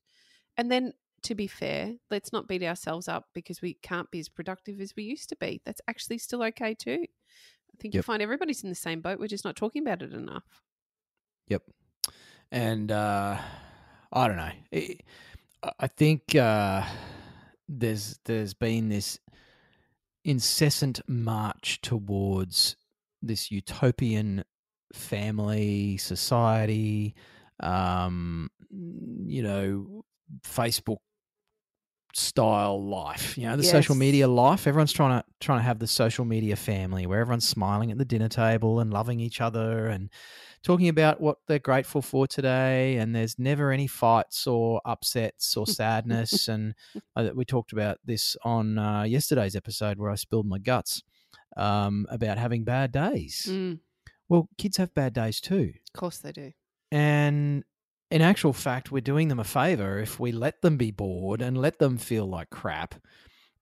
And 0.58 0.72
then, 0.72 0.94
to 1.24 1.36
be 1.36 1.48
fair, 1.48 1.94
let's 2.12 2.32
not 2.32 2.48
beat 2.48 2.64
ourselves 2.64 3.08
up 3.08 3.26
because 3.34 3.62
we 3.62 3.74
can't 3.76 4.10
be 4.12 4.20
as 4.20 4.30
productive 4.30 4.80
as 4.80 4.94
we 4.96 5.04
used 5.04 5.30
to 5.30 5.36
be. 5.38 5.62
That's 5.66 5.82
actually 5.88 6.18
still 6.20 6.44
okay 6.44 6.74
too. 6.74 7.00
I 7.04 7.76
think 7.80 7.94
you'll 7.94 8.04
find 8.04 8.22
everybody's 8.22 8.64
in 8.64 8.70
the 8.70 8.76
same 8.76 9.02
boat. 9.02 9.20
We're 9.20 9.28
just 9.28 9.46
not 9.46 9.56
talking 9.56 9.82
about 9.82 10.02
it 10.02 10.14
enough. 10.14 10.44
Yep. 11.48 11.64
And 12.52 12.92
uh, 12.92 13.38
I 14.12 14.28
don't 14.28 14.38
know. 14.38 14.52
I- 14.74 14.98
think 15.88 16.36
uh, 16.36 16.84
there's 17.68 18.20
there's 18.26 18.54
been 18.54 18.90
this 18.90 19.20
incessant 20.24 21.02
march 21.08 21.82
towards 21.82 22.76
this 23.22 23.52
utopian 23.52 24.44
family 24.94 25.98
society. 25.98 27.16
Um, 27.60 28.50
you 28.70 29.42
know, 29.44 30.04
Facebook 30.46 30.98
style 32.14 32.84
life. 32.84 33.38
You 33.38 33.48
know, 33.48 33.56
the 33.58 33.64
social 33.64 33.96
media 33.96 34.28
life. 34.28 34.68
Everyone's 34.68 34.92
trying 34.92 35.20
to 35.20 35.26
trying 35.40 35.60
to 35.60 35.64
have 35.64 35.80
the 35.80 35.88
social 35.88 36.26
media 36.26 36.56
family 36.56 37.06
where 37.06 37.20
everyone's 37.22 37.48
smiling 37.48 37.92
at 37.92 37.98
the 37.98 38.06
dinner 38.06 38.30
table 38.30 38.80
and 38.80 38.92
loving 38.92 39.20
each 39.20 39.40
other 39.42 39.88
and 39.88 40.10
talking 40.64 40.88
about 40.90 41.22
what 41.22 41.38
they're 41.48 41.60
grateful 41.60 42.02
for 42.02 42.28
today. 42.28 42.98
And 42.98 43.16
there's 43.16 43.38
never 43.38 43.72
any 43.72 43.88
fights 43.88 44.48
or 44.48 44.82
upsets 44.86 45.56
or 45.56 45.68
sadness. 45.68 46.48
and 46.48 46.74
uh, 47.16 47.30
we 47.36 47.46
talked 47.46 47.72
about 47.72 48.00
this 48.04 48.36
on 48.44 48.78
uh, 48.78 49.04
yesterday's 49.04 49.56
episode 49.56 50.00
where 50.00 50.10
I 50.10 50.16
spilled 50.16 50.48
my 50.48 50.58
guts 50.58 51.04
um, 51.56 52.06
about 52.10 52.38
having 52.38 52.64
bad 52.64 52.92
days. 52.92 53.48
Mm, 53.50 53.80
Well, 54.30 54.50
kids 54.58 54.78
have 54.78 54.94
bad 54.94 55.14
days 55.14 55.40
too. 55.40 55.74
of 55.94 56.00
course 56.00 56.18
they 56.18 56.32
do. 56.32 56.52
And 56.92 57.64
in 58.10 58.22
actual 58.22 58.54
fact, 58.54 58.92
we're 58.92 59.02
doing 59.02 59.28
them 59.28 59.40
a 59.40 59.44
favor 59.44 60.00
if 60.00 60.20
we 60.20 60.32
let 60.32 60.62
them 60.62 60.78
be 60.78 60.92
bored 60.92 61.42
and 61.42 61.58
let 61.58 61.80
them 61.80 61.98
feel 61.98 62.26
like 62.26 62.50
crap. 62.50 62.96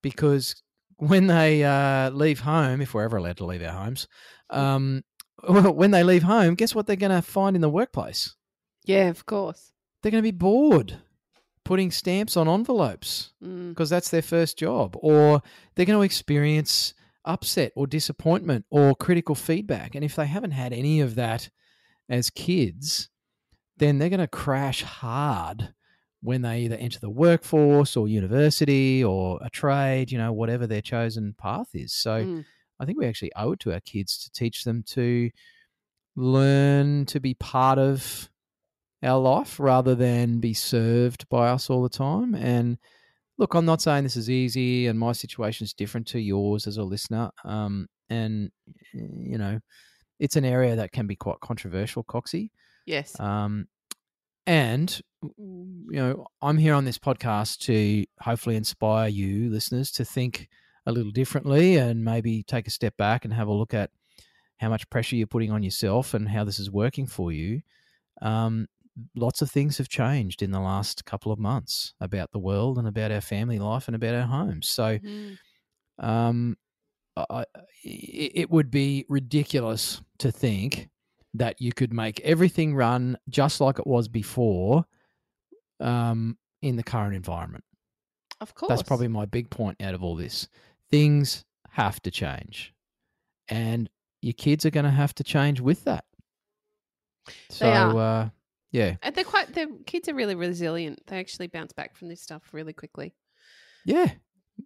Because 0.02 0.62
when 0.98 1.28
they 1.28 1.64
uh, 1.64 2.12
leave 2.12 2.42
home, 2.42 2.82
if 2.82 2.94
we're 2.94 3.04
ever 3.04 3.18
allowed 3.18 3.38
to 3.38 3.46
leave 3.46 3.64
our 3.64 3.72
homes, 3.72 4.08
um, 4.50 5.04
when 5.48 5.92
they 5.92 6.04
leave 6.04 6.24
home, 6.24 6.56
guess 6.56 6.76
what 6.76 6.88
they're 6.88 6.96
going 6.96 7.12
to 7.12 7.22
find 7.22 7.56
in 7.56 7.62
the 7.62 7.70
workplace? 7.70 8.36
Yeah, 8.86 9.10
of 9.10 9.26
course. 9.26 9.72
They're 10.02 10.12
going 10.12 10.24
to 10.24 10.32
be 10.32 10.38
bored 10.38 11.00
putting 11.64 11.92
stamps 11.92 12.38
on 12.38 12.48
envelopes 12.48 13.34
Mm, 13.44 13.70
because 13.70 13.90
that's 13.90 14.10
their 14.10 14.22
first 14.22 14.58
job, 14.58 14.96
or 15.00 15.42
they're 15.74 15.86
going 15.86 16.00
to 16.00 16.06
experience 16.06 16.94
upset 17.26 17.74
or 17.76 17.88
disappointment 17.88 18.66
or 18.70 18.96
critical 18.96 19.36
feedback. 19.36 19.96
And 19.96 20.06
if 20.06 20.16
they 20.16 20.28
haven't 20.28 20.52
had 20.52 20.72
any 20.72 21.02
of 21.02 21.16
that 21.16 21.50
as 22.08 22.30
kids, 22.30 23.10
then 23.78 23.98
they're 23.98 24.10
going 24.10 24.20
to 24.20 24.28
crash 24.28 24.84
hard 24.84 25.74
when 26.22 26.42
they 26.42 26.62
either 26.62 26.76
enter 26.76 27.00
the 27.00 27.10
workforce 27.10 27.96
or 27.96 28.08
university 28.08 29.04
or 29.04 29.40
a 29.44 29.50
trade, 29.50 30.12
you 30.12 30.18
know, 30.18 30.34
whatever 30.34 30.66
their 30.66 30.82
chosen 30.82 31.36
path 31.38 31.68
is. 31.74 31.94
So 31.94 32.24
mm, 32.24 32.46
I 32.80 32.86
think 32.86 32.98
we 32.98 33.06
actually 33.06 33.32
owe 33.36 33.52
it 33.52 33.60
to 33.62 33.74
our 33.74 33.80
kids 33.82 34.18
to 34.24 34.32
teach 34.32 34.64
them 34.64 34.84
to 34.88 35.30
learn 36.16 37.06
to 37.08 37.20
be 37.20 37.36
part 37.36 37.78
of 37.78 38.30
our 39.04 39.20
life 39.20 39.60
rather 39.60 39.94
than 39.94 40.40
be 40.40 40.54
served 40.54 41.30
by 41.30 41.50
us 41.50 41.70
all 41.70 41.84
the 41.84 41.90
time. 41.90 42.34
And 42.34 42.78
look, 43.38 43.54
I'm 43.54 43.66
not 43.66 43.82
saying 43.82 44.04
this 44.04 44.18
is 44.18 44.30
easy, 44.30 44.88
and 44.88 44.98
my 44.98 45.12
situation 45.12 45.66
is 45.66 45.74
different 45.74 46.08
to 46.08 46.20
yours 46.20 46.68
as 46.68 46.78
a 46.78 46.84
listener. 46.84 47.30
Um, 47.44 47.88
and 48.10 48.52
you 48.94 49.38
know, 49.38 49.60
it's 50.20 50.36
an 50.36 50.46
area 50.46 50.76
that 50.76 50.92
can 50.92 51.08
be 51.08 51.16
quite 51.16 51.40
controversial, 51.42 52.04
Coxie. 52.04 52.50
Yes. 52.86 53.20
Um, 53.20 53.68
and 54.48 55.02
you 55.22 55.86
know, 55.90 56.28
I'm 56.42 56.58
here 56.58 56.74
on 56.76 56.86
this 56.86 57.00
podcast 57.00 57.60
to 57.62 58.06
hopefully 58.22 58.56
inspire 58.56 59.08
you, 59.08 59.50
listeners, 59.50 59.92
to 59.94 60.06
think 60.06 60.50
a 60.86 60.92
little 60.92 61.12
differently 61.12 61.78
and 61.78 62.04
maybe 62.04 62.44
take 62.44 62.68
a 62.68 62.72
step 62.72 62.96
back 62.98 63.26
and 63.26 63.34
have 63.34 63.48
a 63.48 63.54
look 63.54 63.74
at 63.74 63.90
how 64.58 64.70
much 64.70 64.90
pressure 64.90 65.16
you're 65.16 65.28
putting 65.28 65.52
on 65.52 65.64
yourself 65.64 66.14
and 66.14 66.30
how 66.30 66.44
this 66.44 66.60
is 66.60 66.70
working 66.70 67.08
for 67.08 67.32
you. 67.32 67.62
Um, 68.22 68.68
lots 69.16 69.42
of 69.42 69.50
things 69.52 69.78
have 69.80 69.90
changed 69.90 70.42
in 70.42 70.52
the 70.52 70.60
last 70.60 71.06
couple 71.06 71.32
of 71.32 71.40
months 71.40 71.94
about 72.00 72.32
the 72.32 72.40
world 72.40 72.78
and 72.78 72.88
about 72.88 73.12
our 73.12 73.22
family 73.22 73.60
life 73.60 73.88
and 73.88 73.96
about 73.96 74.16
our 74.16 74.28
homes. 74.28 74.70
So, 74.70 75.00
Mm. 75.00 75.38
um, 76.00 76.58
I, 77.18 77.46
it 77.84 78.32
it 78.36 78.52
would 78.52 78.70
be 78.70 79.06
ridiculous 79.10 80.02
to 80.20 80.32
think 80.32 80.90
that 81.38 81.62
you 81.62 81.74
could 81.74 81.94
make 81.94 82.20
everything 82.22 82.76
run 82.76 83.18
just 83.30 83.62
like 83.62 83.80
it 83.80 83.88
was 83.88 84.08
before 84.08 84.86
um, 85.80 86.38
in 86.62 86.76
the 86.76 86.84
current 86.84 87.16
environment. 87.16 87.64
Of 88.42 88.54
course. 88.54 88.70
That's 88.70 88.84
probably 88.84 89.08
my 89.08 89.26
big 89.26 89.50
point 89.50 89.82
out 89.82 89.94
of 89.94 90.04
all 90.04 90.16
this. 90.16 90.48
Things 90.92 91.46
have 91.70 92.02
to 92.04 92.12
change, 92.12 92.74
and 93.48 93.90
your 94.22 94.34
kids 94.34 94.66
are 94.66 94.72
going 94.72 94.86
to 94.86 94.92
have 94.92 95.16
to 95.16 95.24
change 95.24 95.62
with 95.62 95.84
that. 95.86 96.06
So, 97.50 97.68
are. 97.68 97.98
uh, 97.98 98.30
yeah, 98.72 98.96
And 99.02 99.16
they're 99.16 99.24
quite. 99.24 99.54
Their 99.54 99.68
kids 99.86 100.10
are 100.10 100.14
really 100.14 100.36
resilient. 100.36 101.02
They 101.08 101.18
actually 101.18 101.48
bounce 101.48 101.72
back 101.72 101.96
from 101.96 102.10
this 102.10 102.22
stuff 102.22 102.44
really 102.52 102.74
quickly. 102.74 103.16
Yeah. 103.86 104.12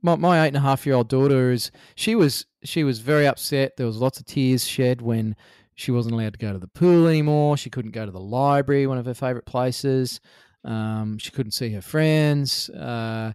My 0.01 0.15
my 0.15 0.43
eight 0.43 0.49
and 0.49 0.58
a 0.58 0.62
half 0.62 0.86
year 0.86 0.95
old 0.95 1.10
daughter 1.10 1.51
is 1.51 1.71
she 1.95 2.15
was 2.15 2.45
she 2.63 2.84
was 2.84 2.99
very 2.99 3.27
upset. 3.27 3.77
There 3.77 3.86
was 3.86 3.97
lots 3.97 4.19
of 4.19 4.25
tears 4.25 4.65
shed 4.65 5.01
when 5.01 5.36
she 5.79 5.91
wasn't 5.91 6.13
allowed 6.13 6.33
to 6.33 6.39
go 6.39 6.51
to 6.51 6.59
the 6.59 6.67
pool 6.67 7.07
anymore. 7.07 7.55
She 7.55 7.69
couldn't 7.69 7.91
go 7.91 8.05
to 8.05 8.11
the 8.11 8.19
library, 8.19 8.85
one 8.85 8.97
of 8.97 9.05
her 9.05 9.13
favorite 9.13 9.45
places. 9.45 10.19
Um, 10.65 11.17
she 11.17 11.31
couldn't 11.31 11.53
see 11.53 11.69
her 11.69 11.81
friends. 11.81 12.69
Uh, 12.69 13.31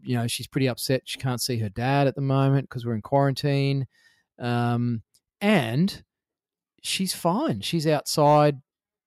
you 0.00 0.16
know, 0.16 0.28
she's 0.28 0.46
pretty 0.46 0.68
upset. 0.68 1.02
She 1.04 1.18
can't 1.18 1.40
see 1.40 1.58
her 1.58 1.68
dad 1.68 2.06
at 2.06 2.14
the 2.14 2.20
moment 2.20 2.68
because 2.68 2.86
we're 2.86 2.94
in 2.94 3.02
quarantine. 3.02 3.88
Um, 4.38 5.02
and 5.40 6.04
she's 6.80 7.12
fine. 7.12 7.60
She's 7.60 7.88
outside 7.88 8.58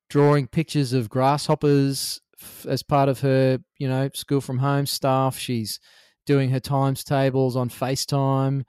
drawing 0.09 0.47
pictures 0.47 0.91
of 0.91 1.07
grasshoppers 1.07 2.19
f- 2.37 2.65
as 2.67 2.83
part 2.83 3.07
of 3.07 3.21
her, 3.21 3.59
you 3.77 3.87
know, 3.87 4.09
school 4.13 4.41
from 4.41 4.57
home 4.57 4.87
stuff. 4.87 5.39
She's 5.39 5.79
doing 6.25 6.49
her 6.49 6.59
times 6.59 7.05
tables 7.05 7.55
on 7.55 7.69
FaceTime. 7.69 8.65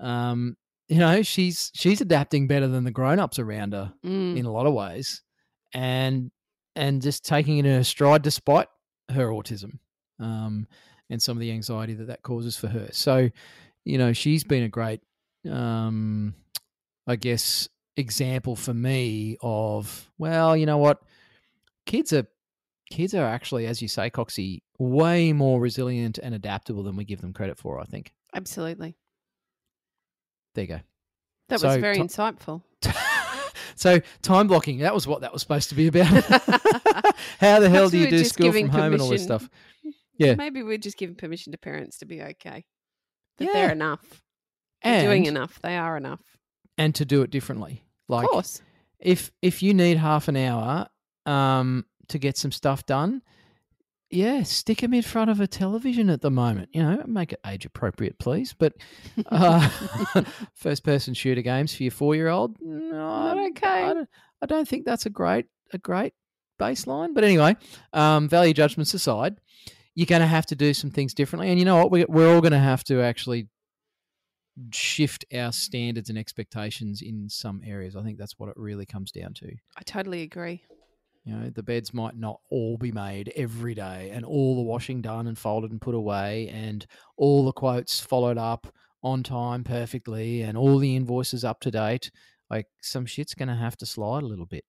Um, 0.00 0.56
you 0.90 0.98
know, 0.98 1.22
she's 1.22 1.70
she's 1.74 2.00
adapting 2.00 2.46
better 2.48 2.66
than 2.68 2.84
the 2.84 2.90
grown-ups 2.90 3.38
around 3.38 3.72
her 3.72 3.92
Mm. 4.04 4.36
in 4.36 4.44
a 4.44 4.52
lot 4.52 4.66
of 4.66 4.74
ways. 4.74 5.22
And 5.72 6.30
and 6.76 7.00
just 7.00 7.24
taking 7.24 7.58
it 7.58 7.66
in 7.66 7.72
her 7.76 7.84
stride 7.84 8.22
despite 8.22 8.68
her 9.10 9.28
autism. 9.28 9.78
Um, 10.18 10.66
and 11.08 11.22
some 11.22 11.36
of 11.36 11.40
the 11.40 11.50
anxiety 11.52 11.94
that 11.94 12.08
that 12.08 12.22
causes 12.22 12.56
for 12.56 12.68
her. 12.68 12.88
So, 12.92 13.30
you 13.84 13.98
know, 13.98 14.12
she's 14.12 14.44
been 14.44 14.64
a 14.64 14.68
great 14.68 15.00
um 15.48 16.34
I 17.06 17.16
guess 17.16 17.68
example 17.96 18.56
for 18.56 18.74
me 18.74 19.36
of 19.40 20.10
well, 20.18 20.56
you 20.56 20.66
know 20.66 20.78
what? 20.78 20.98
Kids 21.86 22.12
are 22.12 22.26
kids 22.90 23.14
are 23.14 23.24
actually, 23.26 23.66
as 23.66 23.80
you 23.80 23.88
say, 23.88 24.10
Coxie, 24.10 24.62
way 24.78 25.32
more 25.32 25.60
resilient 25.60 26.18
and 26.18 26.34
adaptable 26.34 26.82
than 26.82 26.96
we 26.96 27.04
give 27.04 27.20
them 27.20 27.32
credit 27.32 27.56
for, 27.58 27.80
I 27.80 27.84
think. 27.84 28.12
Absolutely. 28.34 28.96
There 30.54 30.64
you 30.64 30.68
go. 30.68 30.80
That 31.48 31.60
So, 31.60 31.68
was 31.68 31.76
very 31.78 31.96
to- 31.96 32.02
insightful. 32.04 32.62
so 33.76 34.00
time 34.22 34.46
blocking, 34.48 34.78
that 34.78 34.94
was 34.94 35.06
what 35.06 35.20
that 35.22 35.32
was 35.32 35.42
supposed 35.42 35.68
to 35.70 35.74
be 35.74 35.88
about. 35.88 36.06
How 37.40 37.60
the 37.60 37.68
hell 37.70 37.88
do 37.88 37.98
you 37.98 38.08
do 38.10 38.24
school 38.24 38.52
from 38.52 38.68
home 38.68 38.92
and 38.92 39.02
all 39.02 39.08
this 39.08 39.26
permission. 39.26 39.48
stuff? 39.48 39.50
Yeah. 40.16 40.34
Maybe 40.34 40.62
we're 40.62 40.78
just 40.78 40.96
giving 40.96 41.14
permission 41.16 41.52
to 41.52 41.58
parents 41.58 41.98
to 41.98 42.06
be 42.06 42.20
okay. 42.22 42.64
That 43.38 43.44
Yeah. 43.44 43.52
they're 43.52 43.72
enough. 43.72 44.22
They're 44.82 45.02
doing 45.02 45.26
enough. 45.26 45.58
They 45.62 45.76
are 45.76 45.96
enough. 45.96 46.20
and 46.78 46.94
to 46.94 47.04
do 47.04 47.22
it 47.22 47.30
differently. 47.30 47.84
Like 48.08 48.24
of 48.24 48.30
course. 48.30 48.62
if 48.98 49.30
if 49.42 49.62
you 49.62 49.74
need 49.74 49.98
half 49.98 50.28
an 50.28 50.36
hour 50.36 50.88
um, 51.26 51.84
to 52.08 52.18
get 52.18 52.36
some 52.38 52.50
stuff 52.52 52.84
done, 52.86 53.22
yeah, 54.10 54.42
stick 54.42 54.78
them 54.78 54.92
in 54.92 55.02
front 55.02 55.30
of 55.30 55.40
a 55.40 55.46
television 55.46 56.10
at 56.10 56.20
the 56.20 56.30
moment. 56.30 56.70
You 56.72 56.82
know, 56.82 57.02
make 57.06 57.32
it 57.32 57.40
age 57.46 57.64
appropriate, 57.64 58.18
please. 58.18 58.52
But 58.52 58.74
uh, 59.26 59.68
first 60.54 60.84
person 60.84 61.14
shooter 61.14 61.42
games 61.42 61.74
for 61.74 61.84
your 61.84 61.92
four 61.92 62.14
year 62.14 62.28
old, 62.28 62.56
Not 62.60 63.38
okay. 63.50 63.84
I 63.84 63.94
don't, 63.94 64.08
I 64.42 64.46
don't 64.46 64.68
think 64.68 64.84
that's 64.84 65.06
a 65.06 65.10
great 65.10 65.46
a 65.72 65.78
great 65.78 66.14
baseline. 66.58 67.14
But 67.14 67.24
anyway, 67.24 67.56
um, 67.92 68.28
value 68.28 68.52
judgments 68.52 68.94
aside, 68.94 69.36
you're 69.94 70.06
going 70.06 70.20
to 70.20 70.26
have 70.26 70.46
to 70.46 70.56
do 70.56 70.74
some 70.74 70.90
things 70.90 71.14
differently. 71.14 71.50
And 71.50 71.58
you 71.58 71.64
know 71.64 71.76
what? 71.76 71.90
We, 71.90 72.04
we're 72.06 72.34
all 72.34 72.40
going 72.40 72.52
to 72.52 72.58
have 72.58 72.84
to 72.84 73.00
actually 73.00 73.48
shift 74.72 75.24
our 75.34 75.52
standards 75.52 76.10
and 76.10 76.18
expectations 76.18 77.00
in 77.00 77.28
some 77.28 77.62
areas. 77.64 77.96
I 77.96 78.02
think 78.02 78.18
that's 78.18 78.38
what 78.38 78.48
it 78.48 78.56
really 78.56 78.86
comes 78.86 79.12
down 79.12 79.34
to. 79.34 79.46
I 79.76 79.82
totally 79.84 80.22
agree. 80.22 80.64
You 81.24 81.34
know, 81.34 81.50
the 81.50 81.62
beds 81.62 81.92
might 81.92 82.16
not 82.16 82.40
all 82.48 82.78
be 82.78 82.92
made 82.92 83.32
every 83.36 83.74
day 83.74 84.10
and 84.12 84.24
all 84.24 84.56
the 84.56 84.62
washing 84.62 85.02
done 85.02 85.26
and 85.26 85.36
folded 85.36 85.70
and 85.70 85.80
put 85.80 85.94
away 85.94 86.48
and 86.48 86.86
all 87.16 87.44
the 87.44 87.52
quotes 87.52 88.00
followed 88.00 88.38
up 88.38 88.72
on 89.02 89.22
time 89.22 89.64
perfectly 89.64 90.42
and 90.42 90.56
all 90.56 90.78
the 90.78 90.96
invoices 90.96 91.44
up 91.44 91.60
to 91.60 91.70
date. 91.70 92.10
Like 92.48 92.66
some 92.80 93.06
shit's 93.06 93.34
going 93.34 93.48
to 93.48 93.54
have 93.54 93.76
to 93.78 93.86
slide 93.86 94.22
a 94.22 94.26
little 94.26 94.46
bit. 94.46 94.64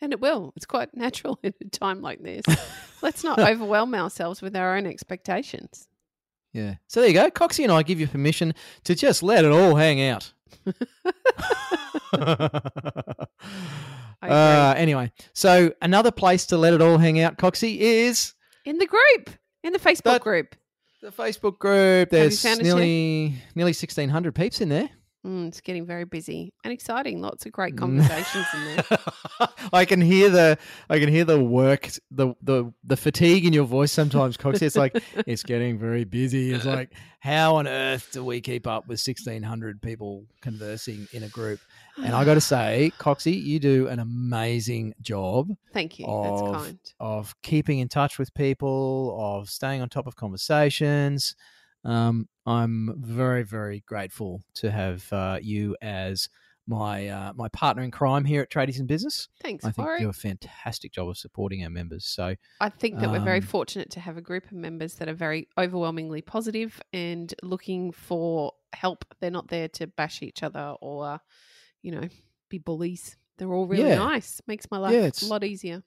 And 0.00 0.12
it 0.12 0.20
will. 0.20 0.52
It's 0.56 0.66
quite 0.66 0.94
natural 0.94 1.38
in 1.42 1.54
a 1.60 1.68
time 1.70 2.02
like 2.02 2.22
this. 2.22 2.44
Let's 3.02 3.22
not 3.22 3.38
overwhelm 3.38 3.94
ourselves 3.94 4.42
with 4.42 4.56
our 4.56 4.76
own 4.76 4.86
expectations. 4.86 5.88
Yeah. 6.52 6.74
So 6.86 7.00
there 7.00 7.08
you 7.08 7.14
go. 7.14 7.30
Coxie 7.30 7.64
and 7.64 7.72
I 7.72 7.82
give 7.82 8.00
you 8.00 8.06
permission 8.06 8.54
to 8.84 8.94
just 8.94 9.22
let 9.22 9.44
it 9.44 9.52
all 9.52 9.74
hang 9.74 10.02
out. 10.02 10.32
Uh, 14.30 14.74
anyway, 14.76 15.12
so 15.32 15.72
another 15.82 16.10
place 16.10 16.46
to 16.46 16.56
let 16.56 16.72
it 16.72 16.80
all 16.82 16.98
hang 16.98 17.20
out, 17.20 17.36
Coxie, 17.38 17.76
is 17.78 18.34
In 18.64 18.78
the 18.78 18.86
group, 18.86 19.30
in 19.62 19.72
the 19.72 19.78
Facebook 19.78 20.02
That- 20.04 20.20
group. 20.22 20.54
the 21.02 21.10
Facebook 21.12 21.58
group. 21.58 22.10
There's 22.10 22.40
found 22.42 22.60
us 22.60 22.66
yet? 22.66 22.74
nearly 22.74 23.34
nearly 23.54 23.72
sixteen 23.74 24.08
hundred 24.08 24.34
peeps 24.34 24.60
in 24.60 24.68
there. 24.70 24.88
Mm, 25.24 25.48
it's 25.48 25.60
getting 25.62 25.86
very 25.86 26.04
busy 26.04 26.52
and 26.64 26.72
exciting. 26.72 27.22
Lots 27.22 27.46
of 27.46 27.52
great 27.52 27.74
Mm. 27.76 27.78
conversations 27.78 28.46
in 28.54 28.64
there. 28.76 28.98
I 29.72 29.86
can 29.86 30.00
hear 30.02 30.28
the 30.28 30.58
I 30.90 30.98
can 30.98 31.08
hear 31.08 31.24
the 31.24 31.42
work 31.42 31.88
the 32.10 32.34
the 32.42 32.70
the 32.84 32.96
fatigue 32.96 33.46
in 33.46 33.52
your 33.54 33.64
voice 33.64 33.90
sometimes, 33.90 34.36
Coxie. 34.36 34.62
It's 34.66 34.76
like 34.76 35.02
it's 35.26 35.42
getting 35.42 35.78
very 35.78 36.04
busy. 36.04 36.52
It's 36.52 36.66
like 36.66 36.90
how 37.20 37.56
on 37.56 37.66
earth 37.66 38.10
do 38.12 38.22
we 38.22 38.42
keep 38.42 38.66
up 38.66 38.86
with 38.86 39.00
sixteen 39.00 39.42
hundred 39.42 39.80
people 39.80 40.26
conversing 40.42 41.08
in 41.12 41.22
a 41.22 41.28
group? 41.28 41.58
And 41.96 42.14
I 42.14 42.24
got 42.26 42.34
to 42.34 42.40
say, 42.54 42.92
Coxie, 42.98 43.42
you 43.42 43.58
do 43.58 43.88
an 43.88 44.00
amazing 44.00 44.92
job 45.00 45.48
Thank 45.72 45.98
you. 45.98 46.06
of- 46.06 46.52
That's 46.52 46.64
kind. 46.66 46.78
of 47.00 47.34
keeping 47.40 47.78
in 47.78 47.88
touch 47.88 48.18
with 48.18 48.34
people, 48.34 49.16
of 49.18 49.48
staying 49.48 49.80
on 49.80 49.88
top 49.88 50.06
of 50.06 50.16
conversations. 50.16 51.34
Um, 51.84 52.28
I'm 52.46 52.94
very, 52.98 53.42
very 53.42 53.82
grateful 53.86 54.42
to 54.56 54.70
have 54.70 55.10
uh, 55.12 55.38
you 55.42 55.76
as 55.82 56.28
my 56.66 57.08
uh, 57.08 57.32
my 57.34 57.48
partner 57.48 57.82
in 57.82 57.90
crime 57.90 58.24
here 58.24 58.40
at 58.40 58.50
Tradies 58.50 58.80
in 58.80 58.86
Business. 58.86 59.28
Thanks, 59.42 59.64
I 59.66 59.70
think 59.70 59.84
Warwick. 59.86 60.00
you 60.00 60.06
do 60.06 60.10
a 60.10 60.14
fantastic 60.14 60.92
job 60.92 61.08
of 61.10 61.18
supporting 61.18 61.62
our 61.62 61.68
members. 61.70 62.06
So 62.06 62.34
I 62.60 62.68
think 62.70 63.00
that 63.00 63.10
we're 63.10 63.20
very 63.20 63.38
Um, 63.40 63.44
fortunate 63.44 63.90
to 63.90 64.00
have 64.00 64.16
a 64.16 64.22
group 64.22 64.46
of 64.46 64.52
members 64.52 64.94
that 64.94 65.08
are 65.08 65.14
very 65.14 65.48
overwhelmingly 65.58 66.22
positive 66.22 66.80
and 66.94 67.34
looking 67.42 67.92
for 67.92 68.52
help. 68.72 69.04
They're 69.20 69.30
not 69.30 69.48
there 69.48 69.68
to 69.68 69.86
bash 69.86 70.22
each 70.22 70.42
other 70.42 70.74
or, 70.80 71.20
you 71.82 71.92
know, 71.92 72.08
be 72.48 72.58
bullies. 72.58 73.16
They're 73.36 73.52
all 73.52 73.66
really 73.66 73.90
Yeah. 73.90 73.96
nice. 73.96 74.40
Makes 74.46 74.70
my 74.70 74.78
life 74.78 74.94
Yeah, 74.94 75.10
a 75.26 75.30
lot 75.30 75.44
easier. 75.44 75.82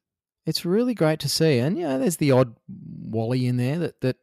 it's 0.46 0.64
really 0.64 0.94
great 0.94 1.20
to 1.22 1.30
see. 1.30 1.58
And 1.58 1.76
yeah, 1.76 1.98
there's 1.98 2.18
the 2.18 2.32
odd 2.32 2.56
Wally 2.68 3.48
in 3.48 3.58
there 3.58 3.80
that 3.80 4.02
that 4.02 4.18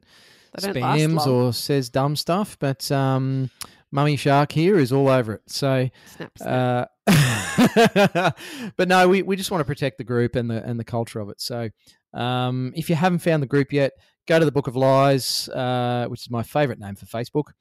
They 0.60 0.72
spams 0.72 1.26
or 1.26 1.52
says 1.52 1.88
dumb 1.88 2.16
stuff, 2.16 2.56
but 2.58 2.90
um, 2.92 3.50
Mummy 3.90 4.16
Shark 4.16 4.52
here 4.52 4.78
is 4.78 4.92
all 4.92 5.08
over 5.08 5.34
it. 5.34 5.42
So 5.46 5.88
Snap, 6.16 6.38
snap. 6.38 6.88
Uh, 7.06 8.30
but 8.76 8.88
no, 8.88 9.08
we, 9.08 9.22
we 9.22 9.36
just 9.36 9.50
want 9.50 9.60
to 9.60 9.64
protect 9.64 9.98
the 9.98 10.04
group 10.04 10.36
and 10.36 10.50
the 10.50 10.62
and 10.64 10.78
the 10.80 10.84
culture 10.84 11.20
of 11.20 11.28
it. 11.28 11.40
So 11.40 11.70
um, 12.12 12.72
if 12.76 12.88
you 12.88 12.96
haven't 12.96 13.18
found 13.20 13.42
the 13.42 13.46
group 13.46 13.72
yet, 13.72 13.92
go 14.26 14.38
to 14.38 14.44
the 14.44 14.52
Book 14.52 14.66
of 14.66 14.76
Lies, 14.76 15.48
uh, 15.48 16.06
which 16.08 16.22
is 16.22 16.30
my 16.30 16.42
favourite 16.42 16.78
name 16.78 16.94
for 16.94 17.06
Facebook, 17.06 17.52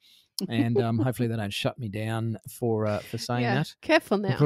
and 0.48 0.80
um, 0.80 0.98
hopefully 1.04 1.28
they 1.28 1.36
don't 1.36 1.52
shut 1.52 1.78
me 1.78 1.88
down 1.88 2.38
for 2.48 2.86
uh, 2.86 2.98
for 2.98 3.18
saying 3.18 3.42
yeah. 3.42 3.54
that. 3.56 3.74
Careful 3.82 4.18
now. 4.18 4.38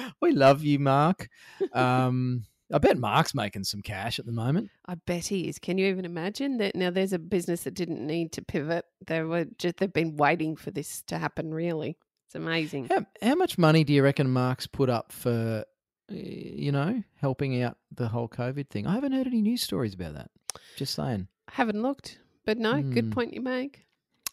we 0.20 0.32
love 0.32 0.62
you, 0.62 0.78
Mark. 0.78 1.28
Um, 1.72 2.44
I 2.72 2.78
bet 2.78 2.96
Mark's 2.98 3.34
making 3.34 3.64
some 3.64 3.82
cash 3.82 4.18
at 4.18 4.26
the 4.26 4.32
moment. 4.32 4.70
I 4.86 4.94
bet 4.94 5.26
he 5.26 5.48
is. 5.48 5.58
Can 5.58 5.76
you 5.78 5.86
even 5.86 6.04
imagine 6.04 6.56
that? 6.58 6.74
Now, 6.74 6.90
there's 6.90 7.12
a 7.12 7.18
business 7.18 7.64
that 7.64 7.74
didn't 7.74 8.04
need 8.06 8.32
to 8.32 8.42
pivot. 8.42 8.86
They 9.06 9.22
were 9.22 9.44
just 9.58 9.76
they've 9.76 9.92
been 9.92 10.16
waiting 10.16 10.56
for 10.56 10.70
this 10.70 11.02
to 11.08 11.18
happen. 11.18 11.52
Really, 11.52 11.96
it's 12.26 12.34
amazing. 12.34 12.88
How, 12.88 13.04
how 13.20 13.34
much 13.34 13.58
money 13.58 13.84
do 13.84 13.92
you 13.92 14.02
reckon 14.02 14.30
Mark's 14.30 14.66
put 14.66 14.88
up 14.88 15.12
for, 15.12 15.64
you 16.08 16.72
know, 16.72 17.02
helping 17.20 17.62
out 17.62 17.76
the 17.94 18.08
whole 18.08 18.28
COVID 18.28 18.70
thing? 18.70 18.86
I 18.86 18.94
haven't 18.94 19.12
heard 19.12 19.26
any 19.26 19.42
news 19.42 19.62
stories 19.62 19.94
about 19.94 20.14
that. 20.14 20.30
Just 20.76 20.94
saying. 20.94 21.28
I 21.48 21.52
haven't 21.54 21.82
looked, 21.82 22.18
but 22.46 22.56
no, 22.58 22.82
good 22.82 23.04
Hmm. 23.06 23.10
point 23.10 23.34
you 23.34 23.42
make. 23.42 23.84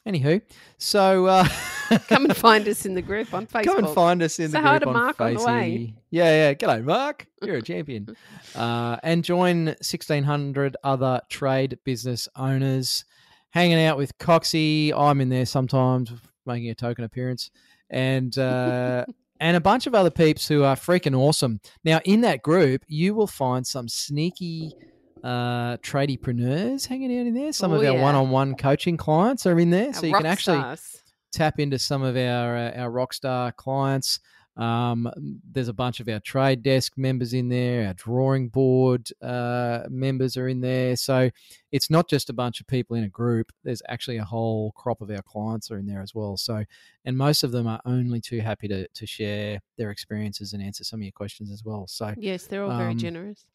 Anywho, 0.08 0.42
so 0.78 1.28
uh, 1.28 1.48
Come 2.08 2.26
and 2.26 2.36
find 2.36 2.68
us 2.68 2.86
in 2.86 2.94
the 2.94 3.02
group 3.02 3.34
on 3.34 3.48
Facebook. 3.48 3.66
come 3.66 3.86
and 3.86 3.90
find 3.94 4.24
us 4.24 4.40
in 4.40 4.50
Say 4.50 4.62
the 4.62 4.68
group 4.68 4.82
to 4.84 4.88
on 4.88 4.94
Mark 4.94 5.22
on 5.22 5.34
the 5.34 5.44
way. 5.44 5.94
Yeah, 6.10 6.50
yeah. 6.50 6.54
G'day, 6.54 6.84
Mark. 6.84 7.28
You're 7.42 7.58
a 7.58 7.62
champion. 7.62 8.16
Uh, 8.56 8.98
and 9.04 9.24
join 9.24 9.66
1,600 9.66 10.78
other 10.84 11.22
trade 11.30 11.80
business 11.84 12.28
owners 12.36 13.04
hanging 13.50 13.84
out 13.84 13.98
with 13.98 14.18
Coxie. 14.20 14.94
I'm 14.96 15.20
in 15.20 15.30
there 15.30 15.46
sometimes 15.46 16.12
making 16.46 16.70
a 16.70 16.76
token 16.76 17.04
appearance. 17.04 17.52
And 17.90 18.38
uh, 18.38 19.06
and 19.42 19.58
a 19.58 19.62
bunch 19.62 19.86
of 19.86 19.94
other 19.94 20.12
peeps 20.12 20.48
who 20.48 20.64
are 20.64 20.76
freaking 20.76 21.18
awesome. 21.18 21.60
Now, 21.84 22.00
in 22.06 22.22
that 22.22 22.42
group, 22.42 22.84
you 22.88 23.14
will 23.14 23.28
find 23.28 23.68
some 23.68 23.90
sneaky 23.90 24.74
uh, 25.23 25.77
tradiepreneurs 25.77 26.88
hanging 26.88 27.17
out 27.19 27.27
in 27.27 27.34
there. 27.34 27.51
Some 27.53 27.71
Oh, 27.71 27.75
of 27.75 27.81
our 27.86 27.93
yeah. 27.95 28.01
one-on-one 28.01 28.55
coaching 28.55 28.97
clients 28.97 29.45
are 29.45 29.60
in 29.60 29.69
there, 29.69 29.88
Our 29.88 29.93
so 29.93 30.05
you 30.05 30.13
can 30.13 30.25
actually 30.25 30.60
stars. 30.60 31.01
tap 31.31 31.60
into 31.60 31.77
some 31.79 32.01
of 32.03 32.15
our 32.17 32.55
uh, 32.57 32.71
our 32.75 32.91
rockstar 32.91 33.55
clients. 33.55 34.19
Um, 34.57 35.10
there's 35.49 35.69
a 35.69 35.73
bunch 35.73 36.01
of 36.01 36.10
our 36.10 36.19
trade 36.19 36.62
desk 36.62 36.97
members 36.97 37.34
in 37.34 37.47
there. 37.47 37.88
Our 37.88 37.93
drawing 37.93 38.49
board 38.49 39.10
uh, 39.21 39.84
members 39.89 40.36
are 40.36 40.49
in 40.49 40.60
there. 40.60 40.97
So 40.97 41.29
it's 41.71 41.89
not 41.89 42.10
just 42.10 42.29
a 42.29 42.34
bunch 42.34 42.60
of 42.60 42.67
people 42.67 42.97
in 42.97 43.05
a 43.05 43.10
group. 43.10 43.53
There's 43.63 43.81
actually 43.88 44.17
a 44.17 44.25
whole 44.25 44.73
crop 44.73 44.99
of 45.01 45.10
our 45.10 45.21
clients 45.21 45.71
are 45.71 45.77
in 45.77 45.86
there 45.86 46.01
as 46.01 46.13
well. 46.13 46.36
So, 46.36 46.65
and 47.05 47.17
most 47.17 47.43
of 47.45 47.53
them 47.53 47.65
are 47.65 47.79
only 47.86 48.19
too 48.19 48.41
happy 48.41 48.67
to 48.67 48.88
to 48.89 49.05
share 49.07 49.62
their 49.77 49.89
experiences 49.89 50.51
and 50.51 50.62
answer 50.62 50.84
some 50.84 50.99
of 50.99 51.03
your 51.03 51.13
questions 51.13 51.49
as 51.49 51.63
well. 51.63 51.88
So 51.88 52.13
Yes, 52.17 52.45
they're 52.47 52.63
all 52.65 52.77
very 52.77 52.91
um, 52.91 52.97
generous. 52.97 53.45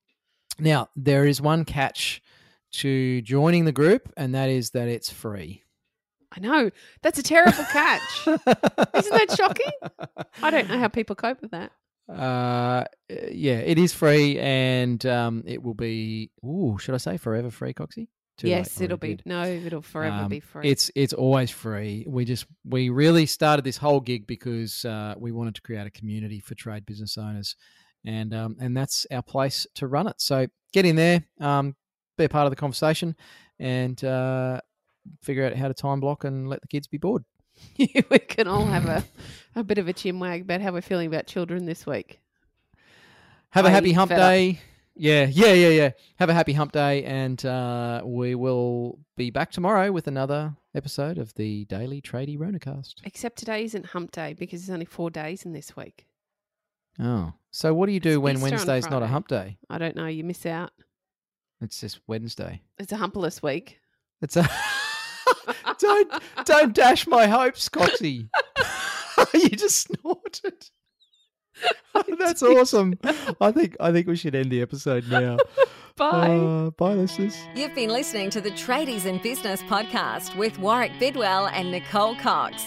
Now 0.58 0.88
there 0.96 1.26
is 1.26 1.40
one 1.40 1.64
catch 1.64 2.22
to 2.72 3.22
joining 3.22 3.64
the 3.64 3.72
group, 3.72 4.12
and 4.16 4.34
that 4.34 4.48
is 4.50 4.70
that 4.70 4.88
it's 4.88 5.10
free. 5.10 5.62
I 6.36 6.40
know. 6.40 6.70
That's 7.02 7.18
a 7.18 7.22
terrible 7.22 7.64
catch. 7.72 8.02
Isn't 8.26 8.44
that 8.46 9.34
shocking? 9.36 9.72
I 10.42 10.50
don't 10.50 10.68
know 10.68 10.78
how 10.78 10.88
people 10.88 11.16
cope 11.16 11.40
with 11.40 11.52
that. 11.52 11.72
Uh, 12.08 12.84
yeah, 13.30 13.56
it 13.58 13.78
is 13.78 13.92
free, 13.94 14.38
and 14.38 15.04
um, 15.06 15.42
it 15.46 15.62
will 15.62 15.74
be. 15.74 16.30
Ooh, 16.44 16.76
should 16.78 16.94
I 16.94 16.98
say 16.98 17.16
forever 17.16 17.50
free, 17.50 17.72
Coxie? 17.74 18.08
Too 18.38 18.48
yes, 18.48 18.80
I 18.80 18.84
it'll 18.84 18.98
be 18.98 19.14
did. 19.14 19.22
no, 19.24 19.44
it'll 19.44 19.80
forever 19.80 20.24
Um, 20.24 20.28
be 20.28 20.40
free. 20.40 20.68
It's 20.68 20.90
it's 20.94 21.14
always 21.14 21.50
free. 21.50 22.04
We 22.06 22.26
just 22.26 22.44
we 22.66 22.90
really 22.90 23.24
started 23.24 23.64
this 23.64 23.78
whole 23.78 24.00
gig 24.00 24.26
because 24.26 24.84
uh, 24.84 25.14
we 25.16 25.32
wanted 25.32 25.54
to 25.54 25.62
create 25.62 25.86
a 25.86 25.90
community 25.90 26.38
for 26.40 26.54
trade 26.54 26.84
business 26.84 27.16
owners, 27.16 27.56
and 28.06 28.32
um, 28.32 28.56
and 28.60 28.76
that's 28.76 29.06
our 29.10 29.22
place 29.22 29.66
to 29.74 29.86
run 29.86 30.06
it. 30.06 30.14
So 30.18 30.46
get 30.72 30.86
in 30.86 30.96
there, 30.96 31.24
um, 31.40 31.74
be 32.16 32.24
a 32.24 32.28
part 32.28 32.46
of 32.46 32.50
the 32.50 32.56
conversation, 32.56 33.16
and 33.58 34.02
uh, 34.02 34.60
figure 35.20 35.44
out 35.44 35.54
how 35.54 35.68
to 35.68 35.74
time 35.74 36.00
block 36.00 36.24
and 36.24 36.48
let 36.48 36.62
the 36.62 36.68
kids 36.68 36.86
be 36.86 36.98
bored. 36.98 37.24
we 37.78 38.18
can 38.18 38.46
all 38.48 38.66
have 38.66 38.86
a, 38.86 39.04
a 39.54 39.64
bit 39.64 39.78
of 39.78 39.88
a 39.88 39.92
chin 39.92 40.20
wag 40.20 40.42
about 40.42 40.60
how 40.60 40.72
we're 40.72 40.82
feeling 40.82 41.06
about 41.06 41.26
children 41.26 41.66
this 41.66 41.86
week. 41.86 42.20
Have 43.50 43.64
a 43.64 43.70
happy 43.70 43.92
hump 43.92 44.12
up? 44.12 44.18
day. 44.18 44.60
Yeah, 44.94 45.26
yeah, 45.30 45.52
yeah, 45.52 45.68
yeah. 45.68 45.90
Have 46.16 46.30
a 46.30 46.34
happy 46.34 46.52
hump 46.54 46.72
day, 46.72 47.04
and 47.04 47.44
uh, 47.44 48.02
we 48.04 48.34
will 48.34 48.98
be 49.16 49.30
back 49.30 49.50
tomorrow 49.50 49.92
with 49.92 50.06
another 50.06 50.54
episode 50.74 51.18
of 51.18 51.34
the 51.34 51.64
Daily 51.66 52.00
Tradie 52.00 52.38
Ronacast. 52.38 52.94
Except 53.04 53.36
today 53.38 53.64
isn't 53.64 53.86
hump 53.86 54.10
day 54.10 54.34
because 54.34 54.62
there's 54.62 54.74
only 54.74 54.86
four 54.86 55.10
days 55.10 55.44
in 55.44 55.52
this 55.52 55.76
week. 55.76 56.06
Oh, 56.98 57.32
so 57.56 57.72
what 57.72 57.86
do 57.86 57.92
you 57.92 58.00
do 58.00 58.10
It's 58.10 58.18
when 58.18 58.34
Easter 58.34 58.50
Wednesday's 58.50 58.90
not 58.90 59.02
a 59.02 59.06
hump 59.06 59.28
day? 59.28 59.56
I 59.70 59.78
don't 59.78 59.96
know. 59.96 60.08
You 60.08 60.24
miss 60.24 60.44
out. 60.44 60.72
It's 61.62 61.80
just 61.80 62.00
Wednesday. 62.06 62.60
It's 62.78 62.92
a 62.92 62.98
humpless 62.98 63.42
week. 63.42 63.78
It's 64.20 64.36
a 64.36 64.46
don't 65.78 66.12
don't 66.44 66.74
dash 66.74 67.06
my 67.06 67.26
hopes, 67.26 67.70
Coxie. 67.70 68.28
you 69.32 69.48
just 69.48 69.88
snorted. 69.88 70.68
That's 72.18 72.42
awesome. 72.42 72.98
I 73.40 73.52
think 73.52 73.74
I 73.80 73.90
think 73.90 74.06
we 74.06 74.16
should 74.16 74.34
end 74.34 74.52
the 74.52 74.60
episode 74.60 75.08
now. 75.08 75.38
Bye. 75.96 76.36
Uh, 76.36 76.70
bye, 76.72 76.92
listeners. 76.92 77.38
You've 77.54 77.74
been 77.74 77.88
listening 77.88 78.28
to 78.30 78.42
the 78.42 78.50
Tradies 78.50 79.06
in 79.06 79.16
Business 79.22 79.62
podcast 79.62 80.36
with 80.36 80.58
Warwick 80.58 80.92
Bidwell 80.98 81.46
and 81.46 81.70
Nicole 81.70 82.16
Cox. 82.16 82.66